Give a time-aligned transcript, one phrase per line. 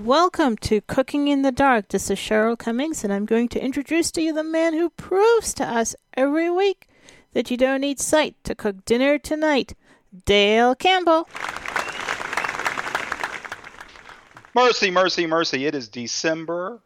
[0.00, 1.88] Welcome to Cooking in the Dark.
[1.88, 5.52] This is Cheryl Cummings, and I'm going to introduce to you the man who proves
[5.54, 6.86] to us every week
[7.32, 9.74] that you don't need sight to cook dinner tonight,
[10.24, 11.28] Dale Campbell.
[14.54, 15.66] Mercy, mercy, mercy.
[15.66, 16.78] It is December.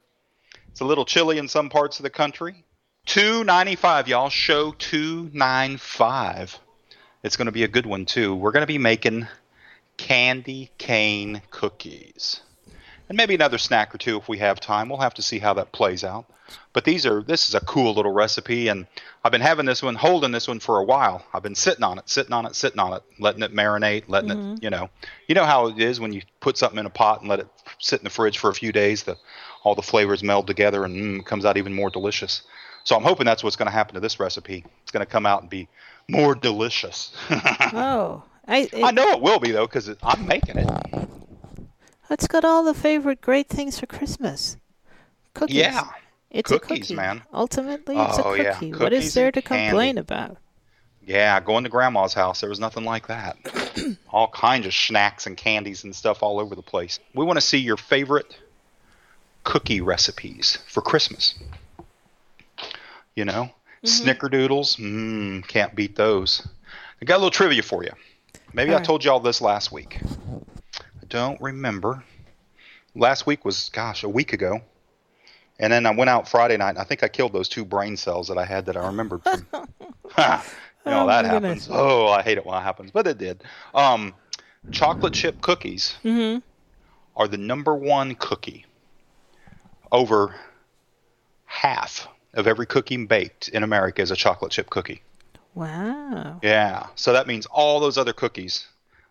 [0.70, 2.64] It's a little chilly in some parts of the country.
[3.04, 4.30] 295, y'all.
[4.30, 6.58] Show 295.
[7.22, 8.34] It's going to be a good one, too.
[8.34, 9.28] We're going to be making
[9.98, 12.40] candy cane cookies.
[13.12, 14.88] And maybe another snack or two if we have time.
[14.88, 16.24] We'll have to see how that plays out.
[16.72, 18.86] But these are this is a cool little recipe and
[19.22, 21.22] I've been having this one holding this one for a while.
[21.34, 24.30] I've been sitting on it, sitting on it, sitting on it, letting it marinate, letting
[24.30, 24.88] it, you know.
[25.28, 27.48] You know how it is when you put something in a pot and let it
[27.78, 29.18] sit in the fridge for a few days, the
[29.62, 32.40] all the flavors meld together and mm, comes out even more delicious.
[32.84, 34.64] So I'm hoping that's what's going to happen to this recipe.
[34.84, 35.68] It's going to come out and be
[36.08, 37.14] more delicious.
[37.28, 41.08] Oh, I, I know it will be though because I'm making it.
[42.12, 44.56] It's got all the favorite great things for Christmas.
[45.34, 45.56] Cookies.
[45.56, 45.88] Yeah.
[46.30, 46.94] It's Cookies, a cookie.
[46.94, 47.22] man.
[47.32, 48.54] Ultimately, it's a Oh, yeah.
[48.54, 48.72] cookie.
[48.72, 49.68] What is there to candy.
[49.68, 50.38] complain about?
[51.04, 53.36] Yeah, going to grandma's house, there was nothing like that.
[54.10, 57.00] all kinds of snacks and candies and stuff all over the place.
[57.14, 58.38] We want to see your favorite
[59.44, 61.34] cookie recipes for Christmas.
[63.16, 63.50] You know,
[63.84, 63.86] mm-hmm.
[63.86, 66.46] snickerdoodles, mmm, can't beat those.
[67.00, 67.90] I got a little trivia for you.
[68.54, 68.86] Maybe All I right.
[68.86, 69.98] told y'all this last week.
[70.00, 72.04] I don't remember.
[72.94, 74.60] Last week was, gosh, a week ago.
[75.58, 77.96] And then I went out Friday night, and I think I killed those two brain
[77.96, 79.46] cells that I had that I remembered from.
[80.10, 80.44] Ha!
[80.84, 81.66] you know, Oh, that happens.
[81.66, 81.68] goodness.
[81.70, 83.42] Oh, I hate it when it happens, but it did.
[83.74, 84.14] Um,
[84.70, 86.40] chocolate chip cookies Mm-hmm.
[87.16, 88.66] are the number one cookie.
[89.90, 90.34] Over
[91.44, 95.02] half of every cookie baked in America is a chocolate chip cookie.
[95.54, 96.40] Wow.
[96.42, 96.86] Yeah.
[96.94, 98.66] So that means all those other cookies,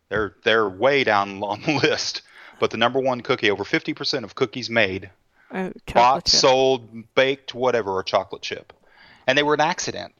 [0.09, 2.21] they're they're way down on the list.
[2.61, 5.09] But the number one cookie, over 50% of cookies made,
[5.51, 6.39] Oh, bought, chip.
[6.39, 8.71] sold, baked, whatever, are chocolate chip.
[9.25, 10.13] And they were an accident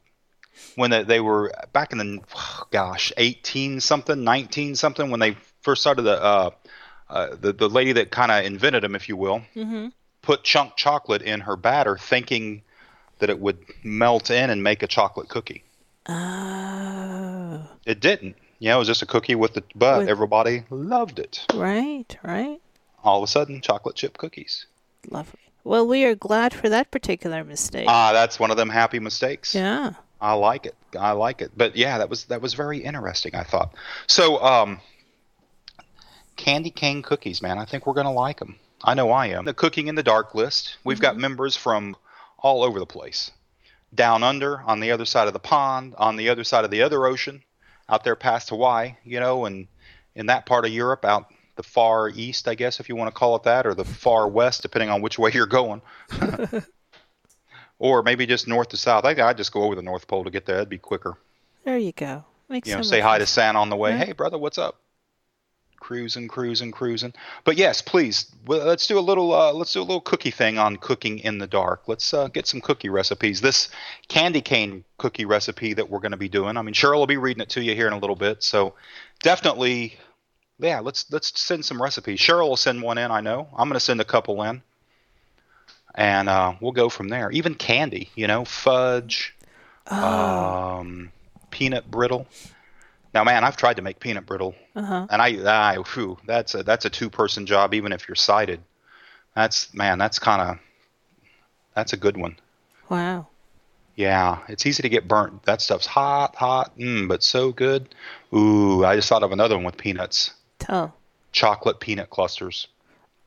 [0.74, 2.18] when they, they were back in the
[2.72, 6.50] gosh, 18 something, 19 something when they first started the uh,
[7.08, 9.88] uh, the the lady that kind of invented them, if you will, Mm-hmm.
[10.22, 12.62] put chunk chocolate in her batter, thinking
[13.20, 15.62] that it would melt in and make a chocolate cookie.
[16.08, 18.34] Oh, It didn't.
[18.62, 21.44] Yeah, it was just a cookie with the but With- everybody loved it.
[21.52, 22.60] right, right.
[23.02, 24.66] All of a sudden, chocolate chip cookies.
[25.10, 25.40] Lovely.
[25.64, 27.86] Well, we are glad for that particular mistake.
[27.88, 29.52] Ah, that's one of them happy mistakes.
[29.52, 29.94] yeah.
[30.20, 30.76] I like it.
[30.96, 31.50] I like it.
[31.56, 33.34] But yeah, that was that was very interesting.
[33.34, 33.74] I thought.
[34.06, 34.80] So, um,
[36.36, 37.58] candy cane cookies, man.
[37.58, 38.54] I think we're gonna like them.
[38.84, 39.44] I know I am.
[39.44, 40.76] The cooking in the dark list.
[40.84, 41.96] We've got members from
[42.38, 43.32] all over the place.
[43.92, 46.82] Down under, on the other side of the pond, on the other side of the
[46.82, 47.42] other ocean,
[47.88, 49.66] out there past Hawaii, you know, and
[50.14, 53.18] in that part of Europe, out the far east, I guess, if you want to
[53.18, 55.82] call it that, or the far west, depending on which way you're going.
[57.78, 59.04] or maybe just north to south.
[59.04, 60.56] I, I'd just go over the North Pole to get there.
[60.56, 61.16] That'd be quicker.
[61.64, 62.24] There you go.
[62.48, 63.30] Makes You know, so say hi to sense.
[63.30, 63.92] Santa on the way.
[63.92, 64.06] Right.
[64.06, 64.81] Hey, brother, what's up?
[65.82, 67.12] Cruising, cruising, cruising.
[67.42, 69.34] But yes, please, let's do a little.
[69.34, 71.88] Uh, let's do a little cookie thing on cooking in the dark.
[71.88, 73.40] Let's uh, get some cookie recipes.
[73.40, 73.68] This
[74.06, 76.56] candy cane cookie recipe that we're going to be doing.
[76.56, 78.44] I mean, Cheryl will be reading it to you here in a little bit.
[78.44, 78.74] So
[79.24, 79.96] definitely,
[80.60, 80.78] yeah.
[80.78, 82.20] Let's let's send some recipes.
[82.20, 83.10] Cheryl will send one in.
[83.10, 83.48] I know.
[83.52, 84.62] I'm going to send a couple in,
[85.96, 87.28] and uh, we'll go from there.
[87.32, 89.34] Even candy, you know, fudge,
[89.90, 90.78] Oh.
[90.78, 91.10] um,
[91.50, 92.28] peanut brittle.
[93.14, 95.06] Now, man, I've tried to make peanut brittle, Uh-huh.
[95.10, 98.62] and I, I, whew, that's a that's a two person job, even if you're sighted.
[99.34, 100.58] That's man, that's kind of
[101.74, 102.38] that's a good one.
[102.88, 103.28] Wow.
[103.96, 105.42] Yeah, it's easy to get burnt.
[105.42, 107.94] That stuff's hot, hot, mm, but so good.
[108.34, 110.94] Ooh, I just thought of another one with peanuts, Tell.
[111.32, 112.68] chocolate peanut clusters.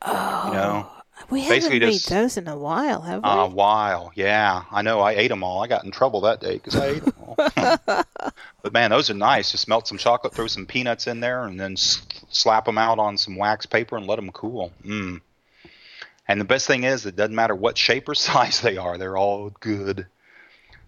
[0.01, 0.43] Oh.
[0.47, 0.89] You know,
[1.29, 3.29] We Basically haven't made those in a while, have we?
[3.29, 4.63] A while, yeah.
[4.71, 4.99] I know.
[5.01, 5.63] I ate them all.
[5.63, 7.35] I got in trouble that day because I ate them all.
[8.61, 9.51] but man, those are nice.
[9.51, 12.99] Just melt some chocolate, throw some peanuts in there, and then s- slap them out
[12.99, 14.71] on some wax paper and let them cool.
[14.83, 15.21] Mm.
[16.27, 19.17] And the best thing is, it doesn't matter what shape or size they are; they're
[19.17, 20.07] all good.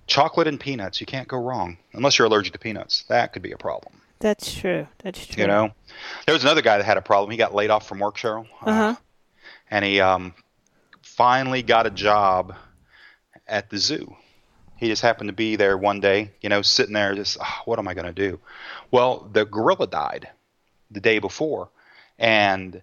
[0.06, 1.78] Chocolate and peanuts, you can't go wrong.
[1.94, 4.02] Unless you're allergic to peanuts, that could be a problem.
[4.20, 4.88] That's true.
[5.04, 5.42] That's true.
[5.42, 5.72] You know,
[6.26, 7.32] there was another guy that had a problem.
[7.32, 8.48] He got laid off from work, Cheryl.
[8.62, 8.96] Uh huh.
[9.70, 10.34] And he um,
[11.02, 12.56] finally got a job
[13.48, 14.16] at the zoo.
[14.78, 17.80] He just happened to be there one day, you know, sitting there, just "Ah, what
[17.80, 18.40] am I going to do?
[18.92, 20.30] Well, the gorilla died
[20.92, 21.70] the day before,
[22.20, 22.82] and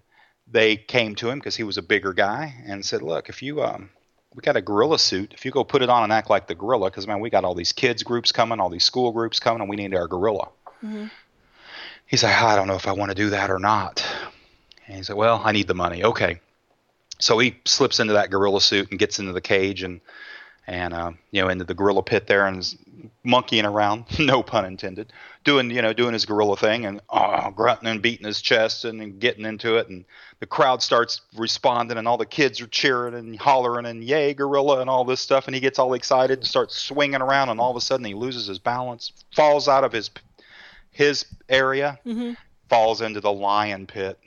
[0.51, 3.63] they came to him because he was a bigger guy and said, "Look, if you
[3.63, 3.91] um,
[4.35, 5.33] we got a gorilla suit.
[5.35, 7.45] If you go put it on and act like the gorilla, because man, we got
[7.45, 10.49] all these kids groups coming, all these school groups coming, and we need our gorilla."
[12.07, 14.05] He's like, I don't know if I want to do that or not.
[14.87, 16.05] And he said, Well, I need the money.
[16.05, 16.41] Okay.
[17.25, 20.03] So he slips into that gorilla suit and gets into the cage and
[20.67, 22.77] and uh, you know into the gorilla pit there and is
[23.23, 25.11] monkeying around, no pun intended,
[25.43, 29.01] doing you know doing his gorilla thing and oh, grunting and beating his chest and,
[29.01, 29.89] and getting into it.
[29.89, 30.05] And
[30.41, 34.83] the crowd starts responding and all the kids are cheering and hollering and yay gorilla
[34.83, 35.47] and all this stuff.
[35.47, 37.49] And he gets all excited and starts swinging around.
[37.49, 40.11] And all of a sudden he loses his balance, falls out of his
[40.91, 41.99] his area,
[42.69, 44.19] falls into the lion pit.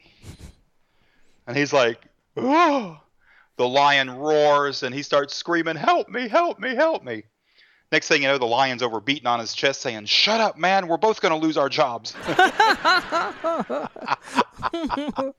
[1.45, 2.01] And he's like,
[2.37, 2.99] oh.
[3.57, 7.23] The lion roars and he starts screaming, Help me, help me, help me.
[7.91, 10.87] Next thing you know, the lion's over beating on his chest saying, Shut up, man,
[10.87, 12.13] we're both going to lose our jobs.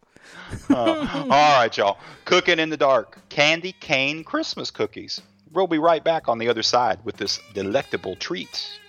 [0.71, 1.99] Uh, all right, y'all.
[2.25, 3.19] Cooking in the dark.
[3.29, 5.21] Candy cane Christmas cookies.
[5.53, 8.81] We'll be right back on the other side with this delectable treat.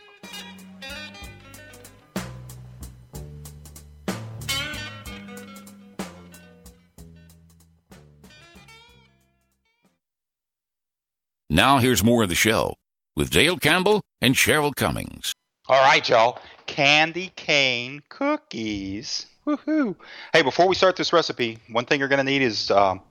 [11.49, 12.75] Now here's more of the show
[13.15, 15.33] with Dale Campbell and Cheryl Cummings.
[15.67, 16.39] All right, y'all.
[16.67, 19.25] Candy cane cookies.
[19.47, 19.95] Woohoo!
[20.31, 23.01] Hey, before we start this recipe, one thing you're going to need is um,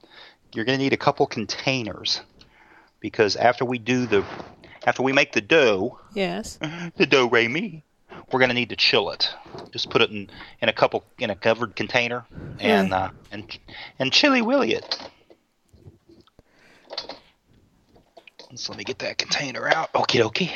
[0.55, 2.21] you're going to need a couple containers
[3.01, 4.25] because after we do the
[4.87, 6.59] after we make the dough, Yes.
[6.97, 7.83] the dough re mi,
[8.31, 9.29] we're going to need to chill it.
[9.73, 10.31] Just put it in
[10.63, 12.25] in a couple in a covered container
[12.61, 13.59] and uh, and
[13.99, 15.08] and chili willy it.
[18.55, 19.93] So let me get that container out.
[19.93, 20.51] Okie dokie.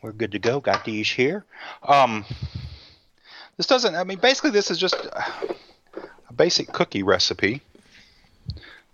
[0.00, 0.60] We're good to go.
[0.60, 1.44] Got these here.
[1.86, 2.24] Um,
[3.56, 3.94] this doesn't.
[3.94, 7.60] I mean, basically, this is just a basic cookie recipe.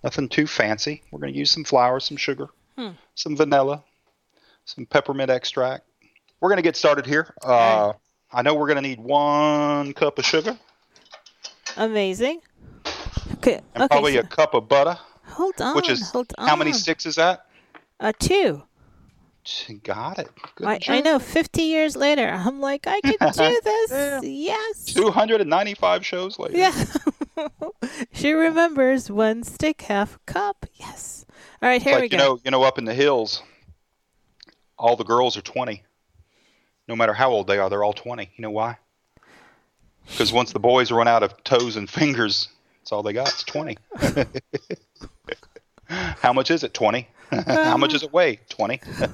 [0.04, 1.02] Nothing too fancy.
[1.10, 2.48] We're going to use some flour, some sugar,
[3.14, 3.82] some vanilla,
[4.64, 5.84] some peppermint extract.
[6.40, 7.32] We're going to get started here.
[7.42, 7.94] Uh,
[8.32, 10.58] I know we're going to need one cup of sugar
[11.76, 12.40] Amazing.
[13.34, 13.60] Okay.
[13.74, 13.88] and okay.
[13.88, 15.74] probably so- a cup of butter, hold on.
[15.76, 16.48] which is hold on.
[16.48, 17.46] how many sticks is that?
[18.00, 18.62] Uh, two.
[19.82, 20.28] Got it.
[20.56, 21.18] Good I, I know.
[21.18, 23.90] Fifty years later, I'm like, I can do this.
[23.90, 24.20] Yeah.
[24.22, 24.84] Yes.
[24.92, 26.58] 295 shows later.
[26.58, 26.84] Yeah.
[28.12, 30.66] she remembers one stick, half cup.
[30.74, 31.24] Yes.
[31.62, 32.16] All right, here like we you go.
[32.18, 33.42] know, you know, up in the hills,
[34.78, 35.82] all the girls are 20.
[36.86, 38.30] No matter how old they are, they're all 20.
[38.36, 38.76] You know why?
[40.06, 42.48] Because once the boys run out of toes and fingers,
[42.80, 43.28] that's all they got.
[43.28, 43.78] It's 20.
[45.88, 46.74] how much is it?
[46.74, 47.08] 20.
[47.30, 48.40] How much does it weigh?
[48.48, 48.80] 20.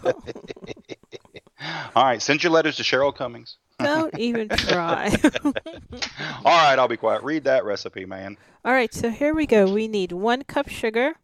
[1.95, 3.57] all right, send your letters to Cheryl Cummings.
[3.79, 5.13] Don't even try.
[5.45, 5.53] All
[6.45, 7.25] right, I'll be quiet.
[7.25, 8.37] Read that recipe, man.
[8.65, 9.73] All right, so here we go.
[9.73, 11.15] We need one cup sugar,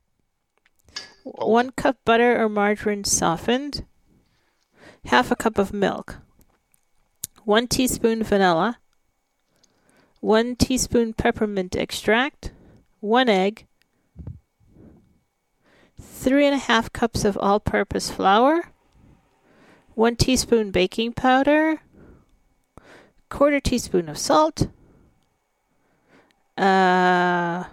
[1.24, 1.48] Oh.
[1.48, 3.84] one cup butter or margarine softened,
[5.04, 6.16] half a cup of milk,
[7.44, 8.78] one teaspoon vanilla,
[10.20, 12.52] one teaspoon peppermint extract,
[13.00, 13.66] one egg,
[16.00, 18.72] three and a half cups of all purpose flour,
[19.94, 21.80] one teaspoon baking powder,
[23.28, 24.68] quarter teaspoon of salt,
[26.56, 27.64] uh,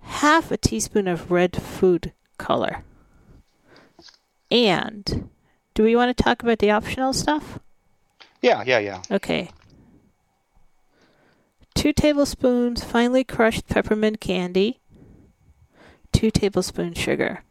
[0.00, 2.84] half a teaspoon of red food color.
[4.50, 5.30] And
[5.74, 7.58] do we want to talk about the optional stuff?
[8.40, 9.02] Yeah, yeah, yeah.
[9.10, 9.50] Okay.
[11.74, 14.80] Two tablespoons finely crushed peppermint candy.
[16.14, 17.42] Two tablespoons sugar.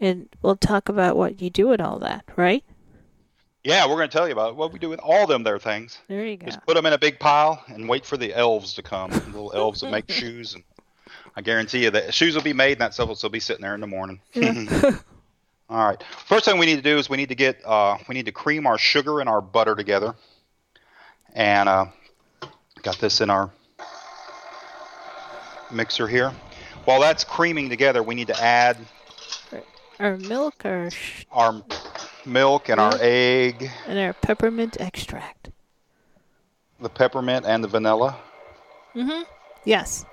[0.00, 2.62] And we'll talk about what you do with all that, right?
[3.64, 5.98] Yeah, we're going to tell you about what we do with all them there things.
[6.06, 6.46] There you go.
[6.46, 9.10] Just put them in a big pile and wait for the elves to come.
[9.10, 10.62] The little elves that make shoes, and
[11.34, 13.62] I guarantee you that shoes will be made, and that stuff will still be sitting
[13.62, 14.20] there in the morning.
[15.68, 16.00] All right.
[16.26, 18.32] First thing we need to do is we need to get uh, we need to
[18.32, 20.14] cream our sugar and our butter together,
[21.32, 21.86] and uh,
[22.82, 23.50] got this in our
[25.72, 26.32] mixer here.
[26.86, 28.78] While that's creaming together, we need to add
[30.00, 31.62] Our milk, our sh- our
[32.24, 35.50] milk and our egg, and our peppermint extract.
[36.80, 38.16] the peppermint and the vanilla.
[38.94, 39.24] Mhm.
[39.64, 40.04] Yes.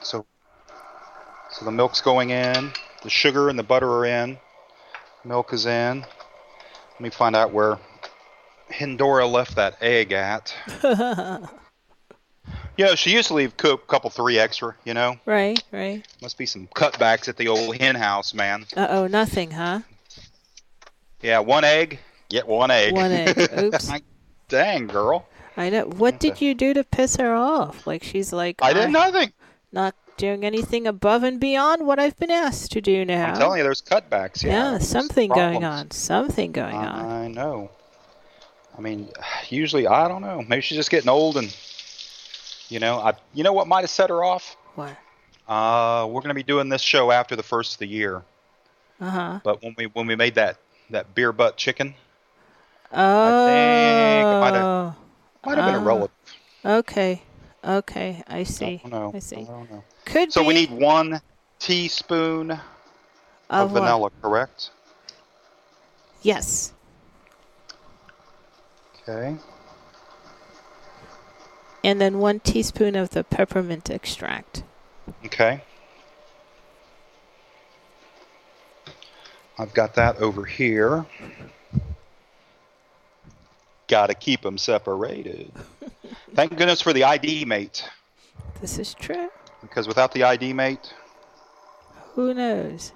[0.00, 0.26] So,
[1.50, 4.38] so the milk's going in, the sugar and the butter are in,
[5.24, 6.00] milk is in.
[6.00, 7.78] Let me find out where
[8.70, 10.54] Hindora left that egg at.
[12.76, 14.74] you know, she used to leave a couple three extra.
[14.84, 16.06] You know, Right, right.
[16.22, 18.64] must be some cutbacks at the old hen house, man.
[18.76, 19.80] Uh oh, nothing, huh?
[21.22, 22.92] Yeah, one egg, get one egg.
[22.94, 23.38] One egg.
[23.58, 23.90] Oops.
[24.48, 25.26] Dang, girl.
[25.56, 25.84] I know.
[25.86, 27.86] What did you do to piss her off?
[27.86, 29.32] Like she's like, I did nothing.
[29.72, 33.30] not doing anything above and beyond what I've been asked to do now.
[33.32, 34.42] I'm telling you, there's cutbacks.
[34.42, 35.90] Yeah, yeah, something going on.
[35.90, 37.04] Something going on.
[37.06, 37.70] I know.
[38.76, 39.08] I mean,
[39.48, 40.42] usually I don't know.
[40.46, 41.54] Maybe she's just getting old, and
[42.68, 44.56] you know, I you know what might have set her off.
[44.74, 44.96] What?
[45.48, 48.22] Uh, we're going to be doing this show after the first of the year,
[49.00, 49.40] Uh huh.
[49.44, 50.56] but when we when we made that
[50.90, 51.94] that beer butt chicken,
[52.92, 53.46] Oh.
[53.46, 54.94] think it might have-
[55.44, 55.84] might have been a Ah.
[55.84, 56.16] relative.
[56.64, 57.22] Okay.
[57.64, 58.22] Okay.
[58.28, 58.78] I I see.
[58.82, 59.12] don't know.
[59.14, 59.36] I see.
[59.44, 59.84] don't know.
[60.04, 61.20] Could So be we need one
[61.58, 62.60] teaspoon of,
[63.50, 63.80] of what?
[63.80, 64.70] vanilla, correct?
[66.22, 66.72] Yes.
[69.08, 69.36] Okay.
[71.86, 74.64] And then one teaspoon of the peppermint extract.
[75.24, 75.62] Okay.
[79.56, 81.06] I've got that over here.
[83.86, 85.52] Got to keep them separated.
[86.34, 87.88] Thank goodness for the ID mate,
[88.60, 89.28] This is true.
[89.62, 90.92] because without the ID mate,
[92.14, 92.92] Who knows?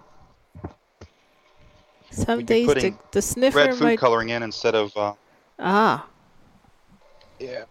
[2.11, 3.99] Some days the, the sniffer red food might.
[4.01, 5.13] coloring in instead of uh,
[5.61, 6.07] Ah.
[7.39, 7.63] yeah.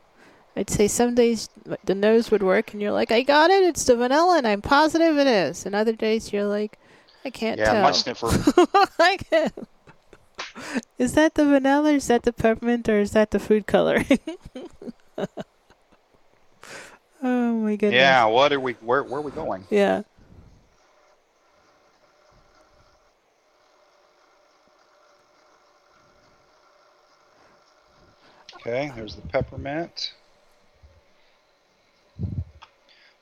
[0.60, 1.48] I'd say some days
[1.86, 4.62] the nose would work and you're like, I got it, it's the vanilla and I'm
[4.62, 5.66] positive it is.
[5.66, 6.78] And other days you're like,
[7.24, 7.82] I can't Yeah, tell.
[7.84, 8.28] my sniffer.
[9.00, 9.54] I can't.
[10.98, 14.20] Is that the vanilla, is that the peppermint, or is that the food coloring?
[17.24, 17.94] oh my goodness.
[17.94, 18.74] Yeah, what are we?
[18.74, 19.66] Where where are we going?
[19.70, 20.01] Yeah.
[28.56, 30.12] Okay, there's the peppermint.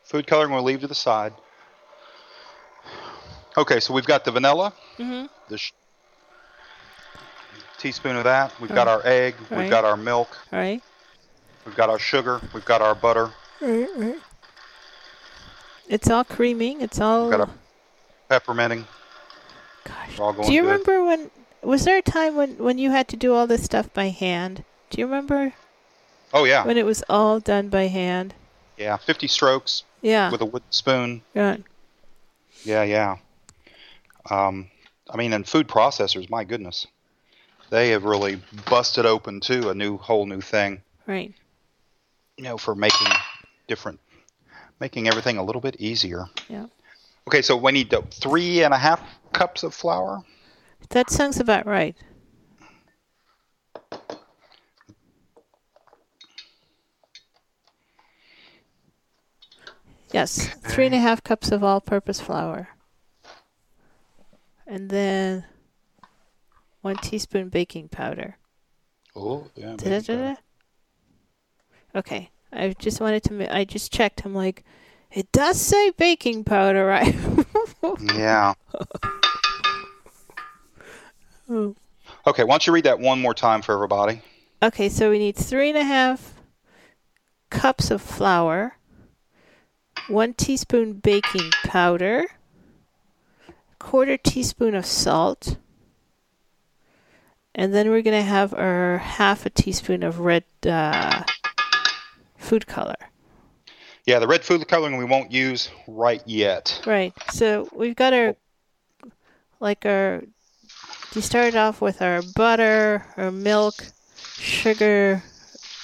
[0.04, 1.34] Food coloring we'll leave to the side.
[3.58, 4.74] Okay, so we've got the vanilla.
[4.98, 5.26] mm-hmm.
[5.50, 5.74] The sh-
[7.78, 8.54] teaspoon of that.
[8.62, 9.36] We've got our egg.
[9.50, 9.62] Right.
[9.62, 10.38] We've got our milk.
[10.52, 10.82] Right?
[11.66, 12.40] We've got our sugar.
[12.54, 13.32] We've got our butter.
[13.62, 14.16] Right, right.
[15.90, 16.82] It's all creaming.
[16.82, 17.24] It's all.
[17.30, 17.56] We've got our
[18.30, 18.86] pepperminting.
[19.86, 20.20] Gosh.
[20.20, 20.68] all going Do you good.
[20.68, 21.32] remember when?
[21.64, 24.64] Was there a time when when you had to do all this stuff by hand?
[24.90, 25.54] Do you remember
[26.34, 28.34] Oh yeah, when it was all done by hand?
[28.78, 28.98] Yeah.
[28.98, 30.32] 50 strokes Yeah.
[30.32, 31.22] with a wooden spoon.
[31.36, 31.64] Right.
[32.64, 33.18] Yeah, yeah.
[34.30, 34.70] Um,
[35.10, 36.88] I mean, and food processors, my goodness,
[37.70, 40.82] they have really busted open too a new whole new thing.
[41.06, 41.34] Right.
[42.38, 43.08] You know, for making
[43.68, 44.00] different,
[44.80, 46.26] making everything a little bit easier.
[46.50, 46.68] Yeah.
[47.28, 49.02] Okay, so we need three and a half
[49.34, 50.22] cups of flour.
[50.90, 51.96] That sounds about right.
[60.18, 62.70] Yes, three and a half cups of all-purpose flour,
[64.66, 65.46] and then
[66.82, 68.38] one teaspoon baking powder.
[69.16, 69.76] Oh, yeah.
[69.78, 70.38] Da-da-da-da.
[71.94, 73.34] Okay, I just wanted to.
[73.34, 74.26] ma- I just checked.
[74.26, 74.64] I'm like,
[75.12, 77.16] it does say baking powder, right?
[78.16, 78.54] Yeah.
[81.48, 81.76] Oh.
[82.26, 84.22] Okay, why don't you read that one more time for everybody?
[84.64, 86.34] Okay, so we need three and a half
[87.52, 88.77] cups of flour,
[90.08, 92.26] one teaspoon baking powder,
[93.80, 95.58] quarter teaspoon of salt,
[97.54, 101.24] and then we're going to have our half a teaspoon of red uh,
[102.38, 102.96] food color.
[104.06, 106.82] Yeah, the red food coloring we won't use right yet.
[106.86, 107.14] Right.
[107.32, 108.36] So we've got our
[109.60, 110.24] like our.
[111.14, 113.74] You started off with our butter, our milk,
[114.36, 115.24] sugar,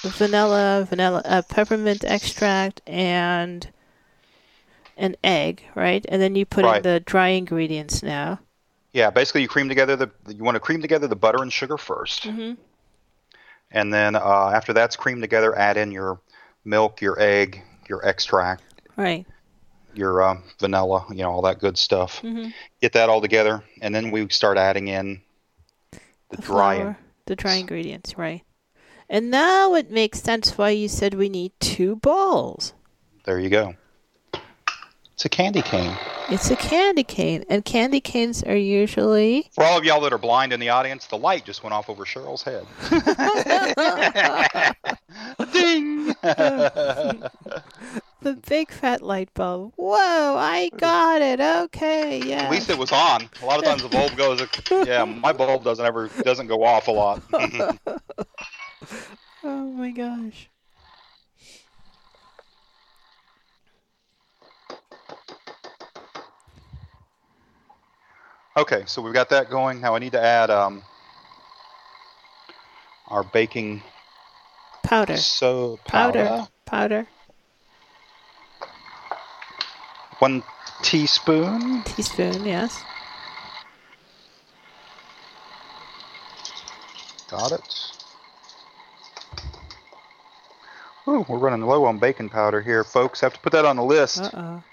[0.02, 3.68] vanilla, vanilla, uh, peppermint extract, and
[4.96, 6.04] an egg, right?
[6.08, 8.40] And then you put in the dry ingredients now.
[8.92, 11.76] Yeah, basically you cream together the you want to cream together the butter and sugar
[11.76, 12.56] 1st Mhm.
[13.70, 16.20] and then uh, after that's creamed together, add in your
[16.64, 18.62] milk, your egg, your extract,
[18.96, 19.26] Right.
[19.94, 22.22] your uh, vanilla, you know, all that good stuff.
[22.22, 22.52] Mhm.
[22.80, 25.20] Get that all together, and then we start adding in
[26.30, 26.76] the, The dry.
[26.76, 28.42] flour, the dry ingredients, right?
[29.08, 32.72] And now it makes sense why you said we need two bowls.
[33.24, 33.74] There you go.
[35.14, 35.96] It's a candy cane.
[36.28, 40.18] It's a candy cane, and candy canes are usually For all of y'all that are
[40.18, 42.66] blind in the audience, the light just went off over Cheryl's head.
[45.52, 46.06] Ding!
[48.22, 49.74] the big fat light bulb.
[49.76, 51.40] Whoa, I got it.
[51.40, 52.42] Okay, yeah.
[52.42, 53.28] At least it was on.
[53.40, 54.42] A lot of times the bulb goes.
[54.84, 57.22] Yeah, my bulb doesn't ever doesn't go off a lot.
[59.46, 60.48] Oh my gosh.
[68.56, 69.80] Okay, so we've got that going.
[69.80, 70.82] Now I need to add um,
[73.08, 73.82] our baking
[74.82, 75.16] Powder.
[75.16, 76.24] so Powder.
[76.24, 76.48] powder.
[76.66, 77.06] Powder.
[80.18, 80.42] One
[80.82, 81.82] teaspoon.
[81.82, 82.82] Teaspoon, yes.
[87.28, 87.90] Got it.
[91.06, 93.20] Ooh, we're running low on baking powder here, folks.
[93.20, 94.22] Have to put that on the list.
[94.22, 94.64] Uh oh.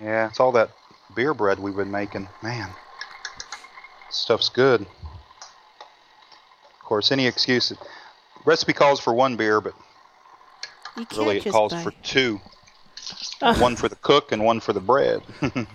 [0.00, 0.70] Yeah, it's all that
[1.14, 2.28] beer bread we've been making.
[2.42, 2.70] Man,
[4.18, 4.82] stuff's good.
[4.82, 7.72] Of course, any excuse.
[8.44, 9.74] Recipe calls for one beer, but
[11.16, 11.82] really it calls buy.
[11.82, 12.40] for two.
[13.42, 13.56] Ah.
[13.58, 15.22] One for the cook and one for the bread.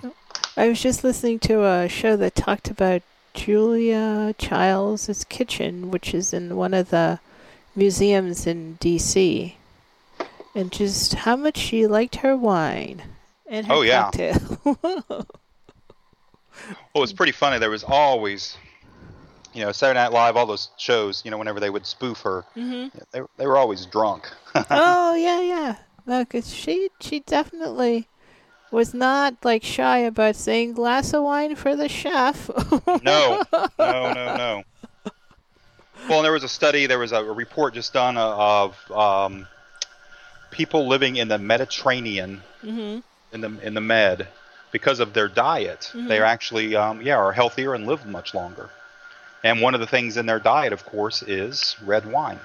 [0.57, 3.01] I was just listening to a show that talked about
[3.33, 7.19] Julia Childs' kitchen, which is in one of the
[7.75, 9.57] museums in D.C.,
[10.53, 13.01] and just how much she liked her wine
[13.47, 14.03] and her Oh, yeah.
[14.03, 15.25] cocktail.
[16.67, 17.59] Well, it was pretty funny.
[17.59, 18.57] There was always,
[19.53, 22.45] you know, Saturday Night Live, all those shows, you know, whenever they would spoof her,
[22.53, 24.31] hmm yeah, they, they were always drunk.
[24.69, 25.75] oh yeah, yeah.
[26.05, 28.07] No, cause she she definitely
[28.71, 32.49] was not like shy about saying glass of wine for the chef.
[33.03, 33.41] No,
[33.79, 34.63] no, no, no.
[36.07, 39.47] Well, and there was a study, there was a, report just done uh, of um,
[40.51, 42.99] people living in the Mediterranean, hmm
[43.31, 44.27] in the in the Med,
[44.73, 45.89] because of their diet.
[45.95, 48.69] They are actually, um, yeah, are healthier and live much longer.
[49.43, 52.39] And one of the things in their diet, of course, is red wine.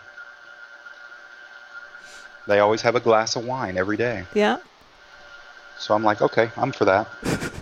[2.46, 4.24] They always have a glass of wine every day.
[4.34, 4.58] Yeah.
[5.78, 7.08] So I'm like, okay, I'm for that.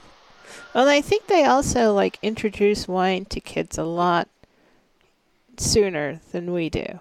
[0.77, 4.29] Well, I think they also like introduce wine to kids a lot
[5.57, 7.01] sooner than we do.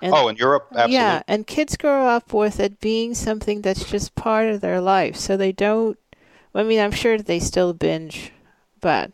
[0.00, 0.94] And oh, in Europe, absolutely.
[0.94, 5.16] Yeah, and kids grow up with it being something that's just part of their life,
[5.16, 5.98] so they don't.
[6.54, 8.32] I mean, I'm sure they still binge,
[8.80, 9.10] but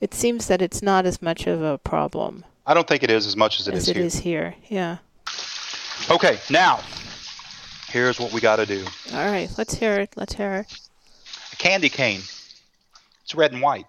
[0.00, 3.26] it seems that it's not as much of a problem I don't think it is
[3.26, 4.04] as much as it as is it here.
[4.04, 4.54] is here.
[4.68, 4.98] Yeah.
[6.08, 6.78] Okay, now
[7.88, 8.84] here's what we got to do.
[9.12, 10.12] All right, let's hear it.
[10.16, 10.72] Let's hear it.
[11.52, 12.20] A candy cane.
[13.24, 13.86] It's red and white,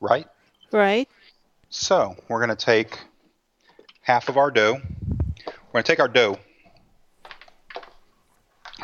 [0.00, 0.28] right?
[0.70, 1.08] Right?
[1.70, 3.00] So we're going to take
[4.02, 4.74] half of our dough.
[4.74, 6.38] We're going to take our dough,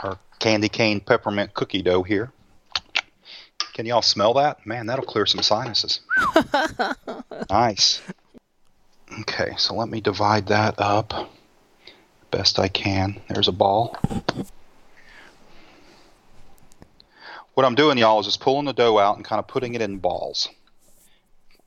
[0.03, 2.33] our candy cane peppermint cookie dough here.
[3.75, 4.65] Can y'all smell that?
[4.65, 6.01] Man, that'll clear some sinuses.
[7.51, 8.01] nice.
[9.21, 11.13] Okay, so let me divide that up
[12.31, 13.21] best I can.
[13.29, 13.99] There's a ball.
[17.55, 19.83] What I'm doing, y'all, is just pulling the dough out and kind of putting it
[19.83, 20.49] in balls.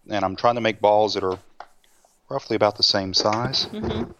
[0.09, 1.39] And I'm trying to make balls that are
[2.29, 3.65] roughly about the same size.
[3.65, 4.11] Mm-hmm.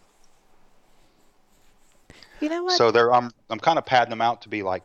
[2.41, 2.77] You know what?
[2.77, 4.83] So they're I'm I'm kind of padding them out to be like.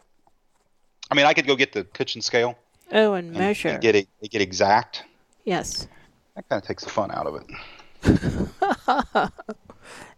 [1.10, 2.56] I mean, I could go get the kitchen scale
[2.92, 3.68] oh, and and, measure.
[3.68, 5.04] and get it get exact.
[5.44, 5.88] yes.
[6.34, 9.32] That kind of takes the fun out of it.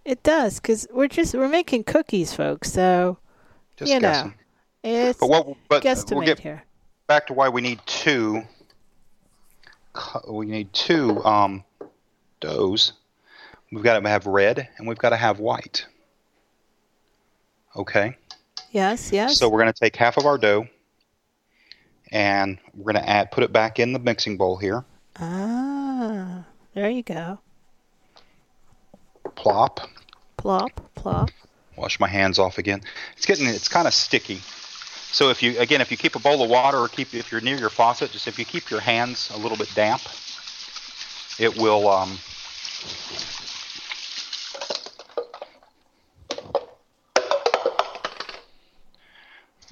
[0.05, 2.71] It does, because we're just we're making cookies, folks.
[2.71, 3.19] So
[3.77, 4.33] Just you know,
[4.83, 5.57] it's But what?
[5.69, 6.63] But guesstimate we'll get here.
[7.07, 8.43] back to why we need two.
[10.29, 11.65] We need two um,
[12.41, 12.93] doughs.
[13.73, 15.87] We've got to have red and we've got to have white.
[17.77, 18.17] Okay.
[18.73, 19.39] Yes, yes.
[19.39, 20.67] So we're going to take half of our dough
[22.15, 24.85] and we're going to add put it back in the mixing bowl here.
[25.21, 27.41] ah, there you go.
[29.35, 29.81] Plop.
[30.37, 31.31] Plop, plop.
[31.77, 32.81] Wash my hands off again.
[33.17, 34.37] It's getting it's kind of sticky.
[34.37, 37.41] So if you again if you keep a bowl of water or keep if you're
[37.41, 40.03] near your faucet, just if you keep your hands a little bit damp,
[41.39, 42.19] it will um,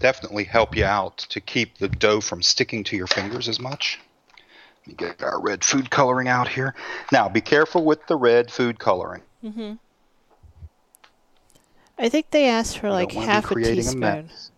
[0.02, 3.98] definitely help you out to keep the dough from sticking to your fingers as much.
[4.80, 6.74] Let me get our red food coloring out here.
[7.12, 9.22] Now be careful with the red food coloring.
[9.44, 9.74] Mm-hmm.
[11.98, 14.00] I think they asked for like don't wanna be half a a teaspoon.
[14.00, 14.50] mess.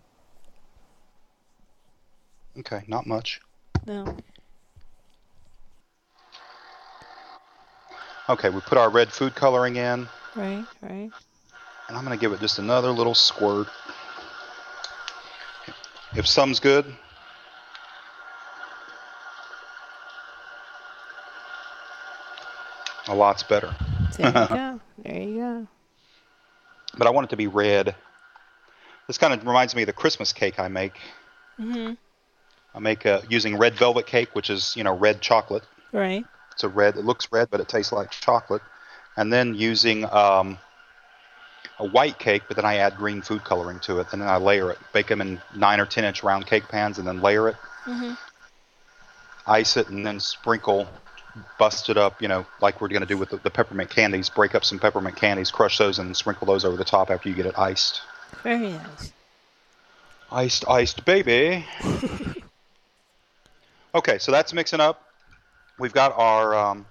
[2.58, 3.40] Okay, not much.
[3.86, 4.16] no.
[8.26, 11.10] Okay, we put our red food coloring in, Right, right.
[11.88, 13.66] and I'm going to give it just another little squirt.
[16.16, 16.86] If some's good,
[23.08, 23.74] a lot's better.
[24.16, 24.80] There you go.
[24.98, 25.66] There you go.
[26.96, 27.96] But I want it to be red.
[29.08, 30.94] This kind of reminds me of the Christmas cake I make.
[31.58, 31.94] Mm-hmm.
[32.74, 35.64] I make uh, using red velvet cake, which is you know red chocolate.
[35.92, 36.24] Right.
[36.52, 36.96] It's a red.
[36.96, 38.62] It looks red, but it tastes like chocolate.
[39.16, 40.58] And then using um,
[41.78, 44.36] a white cake, but then I add green food coloring to it, and then I
[44.36, 44.78] layer it.
[44.92, 47.56] Bake them in nine or ten inch round cake pans, and then layer it.
[47.84, 48.16] Mhm.
[49.46, 50.88] Ice it, and then sprinkle,
[51.58, 52.22] bust it up.
[52.22, 54.30] You know, like we're gonna do with the, the peppermint candies.
[54.30, 57.34] Break up some peppermint candies, crush those, and sprinkle those over the top after you
[57.34, 58.02] get it iced.
[58.42, 59.12] Very nice.
[60.32, 61.64] Iced, iced, baby.
[63.94, 65.02] okay, so that's mixing up.
[65.78, 66.86] We've got our um,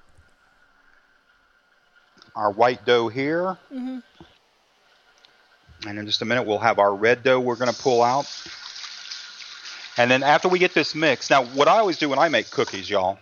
[2.36, 4.04] our white dough here, Mhm.
[5.88, 8.26] And in just a minute we'll have our red dough we're going to pull out.
[9.98, 12.50] And then after we get this mixed, now what I always do when I make
[12.50, 13.20] cookies, y'all,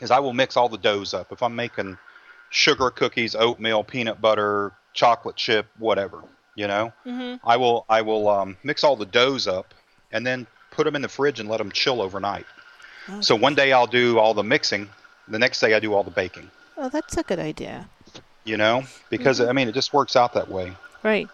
[0.00, 1.30] is I will mix all the doughs up.
[1.30, 1.98] If I'm making
[2.50, 6.22] sugar cookies, oatmeal, peanut butter, chocolate chip, whatever,
[6.54, 7.40] you know, Mhm.
[7.44, 9.74] I will I will um, mix all the doughs up
[10.10, 12.46] and then put them in the fridge and let them chill overnight.
[13.08, 13.20] Oh.
[13.20, 14.88] So one day I'll do all the mixing,
[15.28, 16.50] the next day I do all the baking.
[16.76, 17.88] Oh, that's a good idea.
[18.44, 21.28] You know, because I mean it just works out that way, Right.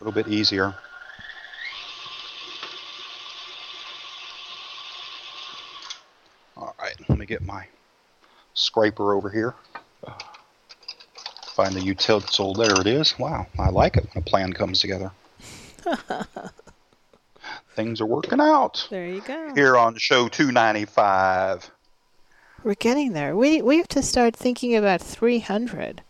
[0.00, 0.74] A little bit easier.
[6.56, 7.66] All right, let me get my
[8.54, 9.54] scraper over here.
[11.54, 12.54] Find the utensil.
[12.54, 13.18] There it is.
[13.18, 15.10] Wow, I like it when a plan comes together.
[17.74, 19.52] Things are working out There you go.
[19.54, 21.70] here on show 295.
[22.64, 23.36] We're getting there.
[23.36, 26.02] We we have to start thinking about 300.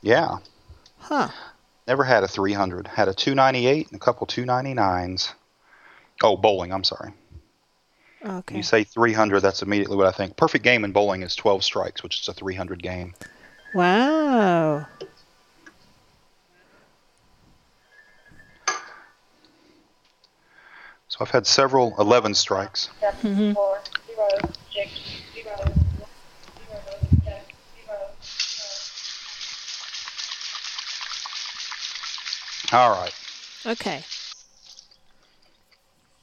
[0.00, 0.38] Yeah,
[0.98, 1.28] Huh.
[1.92, 2.86] Never had a 300.
[2.86, 5.34] Had a 298 and a couple 299s.
[6.22, 6.72] Oh, bowling.
[6.72, 7.12] I'm sorry.
[8.24, 8.56] Okay.
[8.56, 10.34] You say 300, that's immediately what I think.
[10.38, 13.14] Perfect game in bowling is 12 strikes, which is a 300 game.
[13.74, 14.86] Wow.
[21.08, 22.88] So I've had several 11 strikes.
[23.22, 23.54] Mhm.
[32.72, 33.12] All right.
[33.66, 34.02] Okay.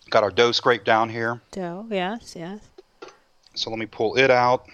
[0.10, 1.42] Got our dough scraped down here.
[1.52, 1.86] Dough.
[1.92, 2.36] Yes.
[2.36, 2.60] Yes.
[3.54, 4.66] So let me pull it out.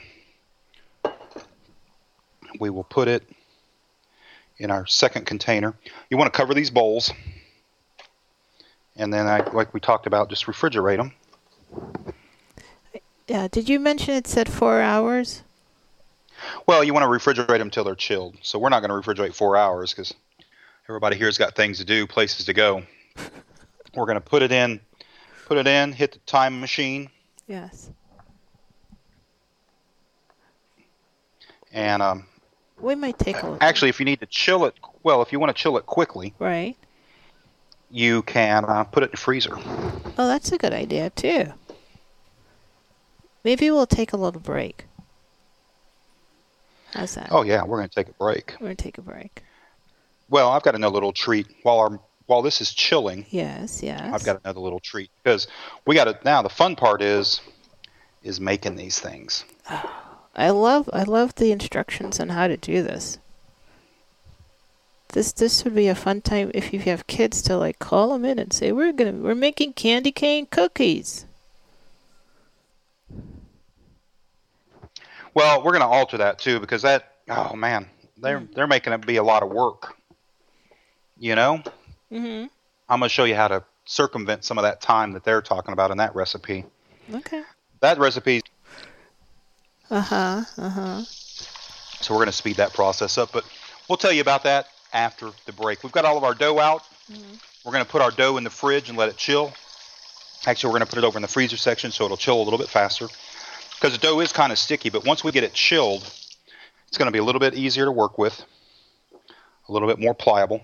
[2.59, 3.23] We will put it
[4.57, 5.73] in our second container.
[6.09, 7.11] You want to cover these bowls.
[8.95, 11.11] And then, I, like we talked about, just refrigerate them.
[13.27, 13.43] Yeah.
[13.43, 15.43] Uh, did you mention it said four hours?
[16.65, 18.37] Well, you want to refrigerate them till they're chilled.
[18.41, 20.13] So we're not going to refrigerate four hours because
[20.89, 22.83] everybody here's got things to do, places to go.
[23.95, 24.79] We're going to put it in,
[25.45, 27.09] put it in, hit the time machine,
[27.47, 27.89] Yes.
[31.71, 32.25] and um,
[32.79, 35.55] We might take a actually, if you need to chill it, well, if you want
[35.55, 36.75] to chill it quickly, Right.
[37.89, 39.55] you can uh, put it in the freezer.
[40.17, 41.53] Oh, that's a good idea too.
[43.43, 44.85] Maybe we'll take a little break.
[46.93, 47.27] How's that?
[47.31, 48.55] Oh yeah, we're going to take a break.
[48.59, 49.43] We're gonna take a break.
[50.29, 53.25] Well, I've got another little treat while our while this is chilling.
[53.29, 53.83] Yes.
[53.83, 54.13] Yes.
[54.13, 55.47] I've got another little treat because
[55.85, 56.41] we got it now.
[56.41, 57.41] The fun part is
[58.23, 59.45] is making these things.
[60.35, 63.19] I love I love the instructions on how to do this.
[65.09, 68.25] This this would be a fun time if you have kids to like call them
[68.25, 71.25] in and say we're gonna we're making candy cane cookies.
[75.35, 79.05] Well, we're going to alter that too because that oh man, they're they're making it
[79.05, 79.95] be a lot of work.
[81.19, 81.63] You know,
[82.11, 82.45] Mm-hmm.
[82.87, 85.73] I'm going to show you how to circumvent some of that time that they're talking
[85.73, 86.63] about in that recipe.
[87.13, 87.41] Okay.
[87.81, 88.41] That recipe,
[89.89, 90.41] Uh huh.
[90.57, 91.01] Uh huh.
[91.03, 93.43] so we're going to speed that process up, but
[93.89, 95.83] we'll tell you about that after the break.
[95.83, 96.83] We've got all of our dough out.
[97.65, 99.51] We're going to put our dough in the fridge and let it chill.
[100.45, 102.43] Actually, we're going to put it over in the freezer section so it'll chill a
[102.43, 103.07] little bit faster.
[103.75, 106.03] Because the dough is kind of sticky, but once we get it chilled,
[106.87, 108.43] it's going to be a little bit easier to work with,
[109.67, 110.61] a little bit more pliable,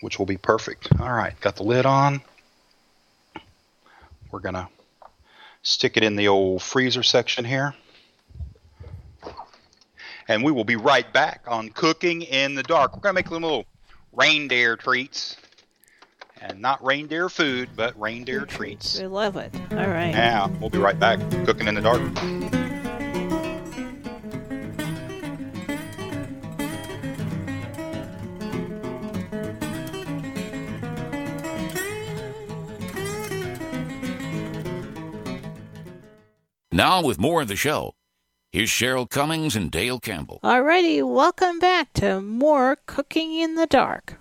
[0.00, 0.88] which will be perfect.
[1.00, 2.22] All right, got the lid on.
[4.30, 4.68] We're going to
[5.62, 7.74] stick it in the old freezer section here.
[10.28, 12.94] And we will be right back on Cooking in the Dark.
[12.94, 13.66] We're going to make them little
[14.12, 15.36] reindeer treats.
[16.40, 18.98] And not reindeer food, but reindeer treats.
[18.98, 19.54] I love it.
[19.72, 20.10] All right.
[20.10, 21.18] Yeah, we'll be right back.
[21.44, 22.59] Cooking in the Dark.
[36.80, 37.92] Now, with more of the show,
[38.52, 40.40] here's Cheryl Cummings and Dale Campbell.
[40.42, 44.16] Alrighty, welcome back to more Cooking in the Dark.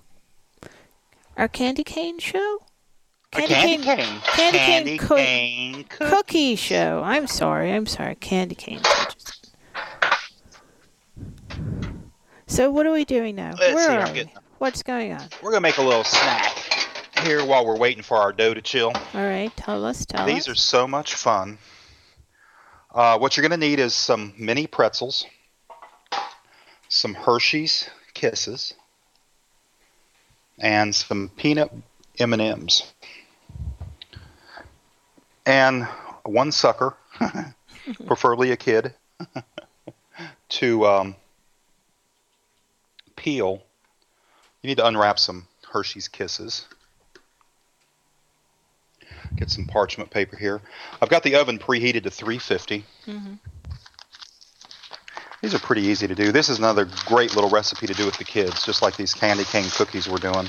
[1.38, 2.60] Our candy cane show?
[3.32, 4.20] A candy cane.
[4.26, 6.10] Candy cane, Candy coo- cane cookie.
[6.10, 7.02] cookie show.
[7.02, 8.16] I'm sorry, I'm sorry.
[8.16, 8.82] Candy cane.
[12.46, 13.54] So what are we doing now?
[13.58, 14.34] Let's Where see, are we?
[14.58, 15.30] What's going on?
[15.42, 16.58] We're gonna make a little snack
[17.24, 18.92] here while we're waiting for our dough to chill.
[19.14, 21.58] All right, tell us, tell These are so much fun.
[22.92, 25.28] Uh, what you're going to need is some mini pretzels,
[26.88, 28.74] some Hershey's Kisses,
[30.58, 31.72] and some peanut
[32.18, 32.92] M&Ms,
[35.46, 35.86] and
[36.24, 36.96] one sucker,
[38.08, 38.96] preferably a kid,
[40.50, 41.16] to um,
[43.16, 43.62] peel.
[44.64, 46.66] You need to unwrap some Hershey's Kisses.
[49.36, 50.62] Get some parchment paper here.
[51.02, 52.84] I've got the oven preheated to 350.
[53.08, 53.34] Mm-hmm.
[55.42, 56.32] These are pretty easy to do.
[56.32, 59.46] This is another great little recipe to do with the kids, just like these candy
[59.46, 60.48] cane cookies we're doing.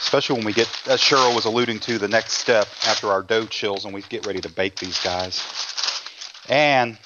[0.00, 3.46] Especially when we get, as Cheryl was alluding to, the next step after our dough
[3.46, 5.40] chills and we get ready to bake these guys.
[6.48, 6.98] And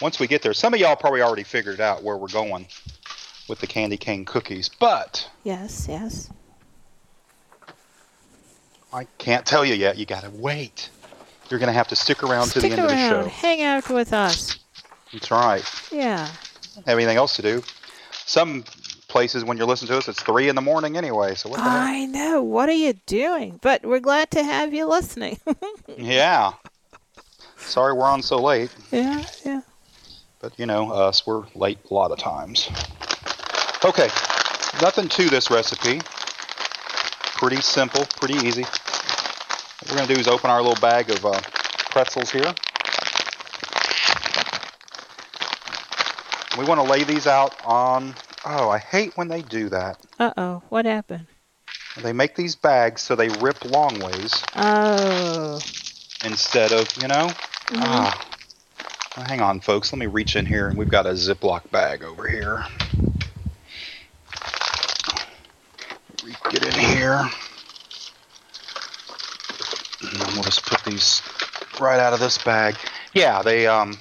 [0.00, 2.66] once we get there, some of y'all probably already figured out where we're going
[3.48, 6.30] with the candy cane cookies, but Yes, yes.
[8.92, 9.98] I can't tell you yet.
[9.98, 10.90] You gotta wait.
[11.48, 12.90] You're gonna have to stick around to the end around.
[12.90, 13.36] of the show.
[13.36, 14.58] Hang out with us.
[15.12, 15.64] That's right.
[15.90, 16.28] Yeah.
[16.86, 17.62] Have anything else to do?
[18.26, 18.64] Some
[19.08, 21.34] places when you're listening to us, it's three in the morning anyway.
[21.34, 21.72] So what the heck?
[21.72, 22.42] I know.
[22.42, 23.58] What are you doing?
[23.60, 25.38] But we're glad to have you listening.
[25.98, 26.52] Yeah.
[27.58, 29.60] Sorry we're on so late, yeah, yeah.
[30.40, 32.68] but you know us, we're late a lot of times.
[33.84, 34.08] Okay,
[34.80, 36.00] nothing to this recipe.
[37.40, 38.62] Pretty simple, pretty easy.
[38.64, 41.40] What we're gonna do is open our little bag of uh,
[41.90, 42.52] pretzels here.
[46.58, 48.14] We want to lay these out on.
[48.44, 49.98] Oh, I hate when they do that.
[50.18, 50.62] Uh oh.
[50.68, 51.26] What happened?
[51.96, 55.58] They make these bags so they rip long ways Oh.
[56.26, 57.30] instead of, you know.
[57.72, 58.26] Ah.
[59.16, 59.90] Well, hang on, folks.
[59.94, 62.64] Let me reach in here, and we've got a Ziploc bag over here.
[66.09, 66.09] We
[66.50, 67.28] Get in here.
[70.02, 71.22] And then we'll just put these
[71.80, 72.76] right out of this bag.
[73.14, 73.98] Yeah, they um,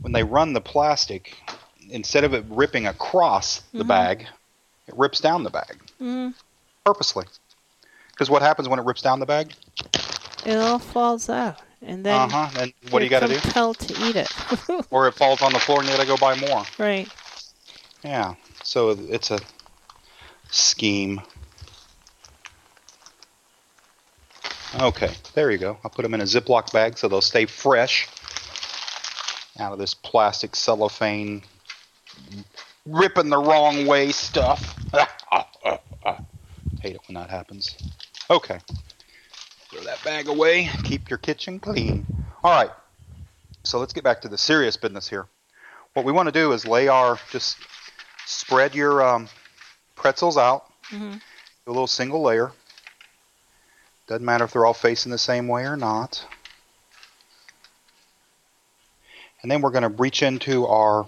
[0.00, 1.36] when they run the plastic,
[1.90, 4.26] instead of it ripping across the bag,
[4.86, 6.30] it rips down the bag mm-hmm.
[6.84, 7.24] purposely.
[8.10, 9.52] Because what happens when it rips down the bag?
[10.46, 11.60] it all falls out.
[11.82, 12.60] And then Uh huh.
[12.60, 13.38] And what do you got to do?
[13.38, 14.28] compelled to eat it.
[14.90, 16.64] Or it falls on the floor and you got to go buy more.
[16.78, 17.08] right.
[18.02, 18.34] Yeah.
[18.62, 19.38] So it's a
[20.50, 21.20] scheme.
[24.78, 25.78] Okay, there you go.
[25.82, 28.08] I'll put them in a Ziploc bag so they'll stay fresh
[29.58, 31.42] out of this plastic cellophane
[32.84, 34.76] ripping the wrong way stuff.
[36.80, 37.76] Hate it when that happens.
[38.30, 38.58] Okay.
[39.70, 40.68] Throw that bag away.
[40.84, 42.06] Keep your kitchen clean.
[42.44, 42.70] All right.
[43.64, 45.26] So let's get back to the serious business here.
[45.94, 47.56] What we want to do is lay our just
[48.26, 49.28] spread your um,
[49.96, 50.64] pretzels out.
[50.90, 51.20] Mhm.
[51.66, 52.52] A little single layer.
[54.06, 56.24] Doesn't matter if they're all facing the same way or not.
[59.42, 61.06] And then we're going to reach into our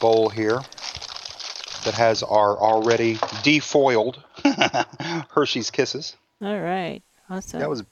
[0.00, 0.60] bowl here
[1.84, 4.22] that has our already defoiled
[5.30, 6.14] Hershey's Kisses.
[6.40, 7.02] All right.
[7.28, 7.60] Awesome.
[7.60, 7.82] That was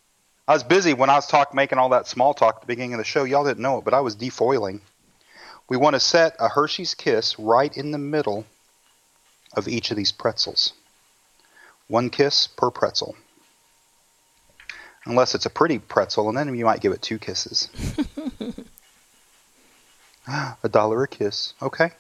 [0.48, 2.94] I was busy when I was talk making all that small talk at the beginning
[2.94, 3.22] of the show.
[3.24, 4.80] Y'all didn't know it, but I was defoiling.
[5.68, 8.44] We want to set a Hershey's Kiss right in the middle
[9.54, 10.72] of each of these pretzels.
[11.88, 13.16] One kiss per pretzel.
[15.06, 17.68] Unless it's a pretty pretzel, and then you might give it two kisses.
[20.62, 21.54] a dollar a kiss.
[21.62, 21.90] Okay.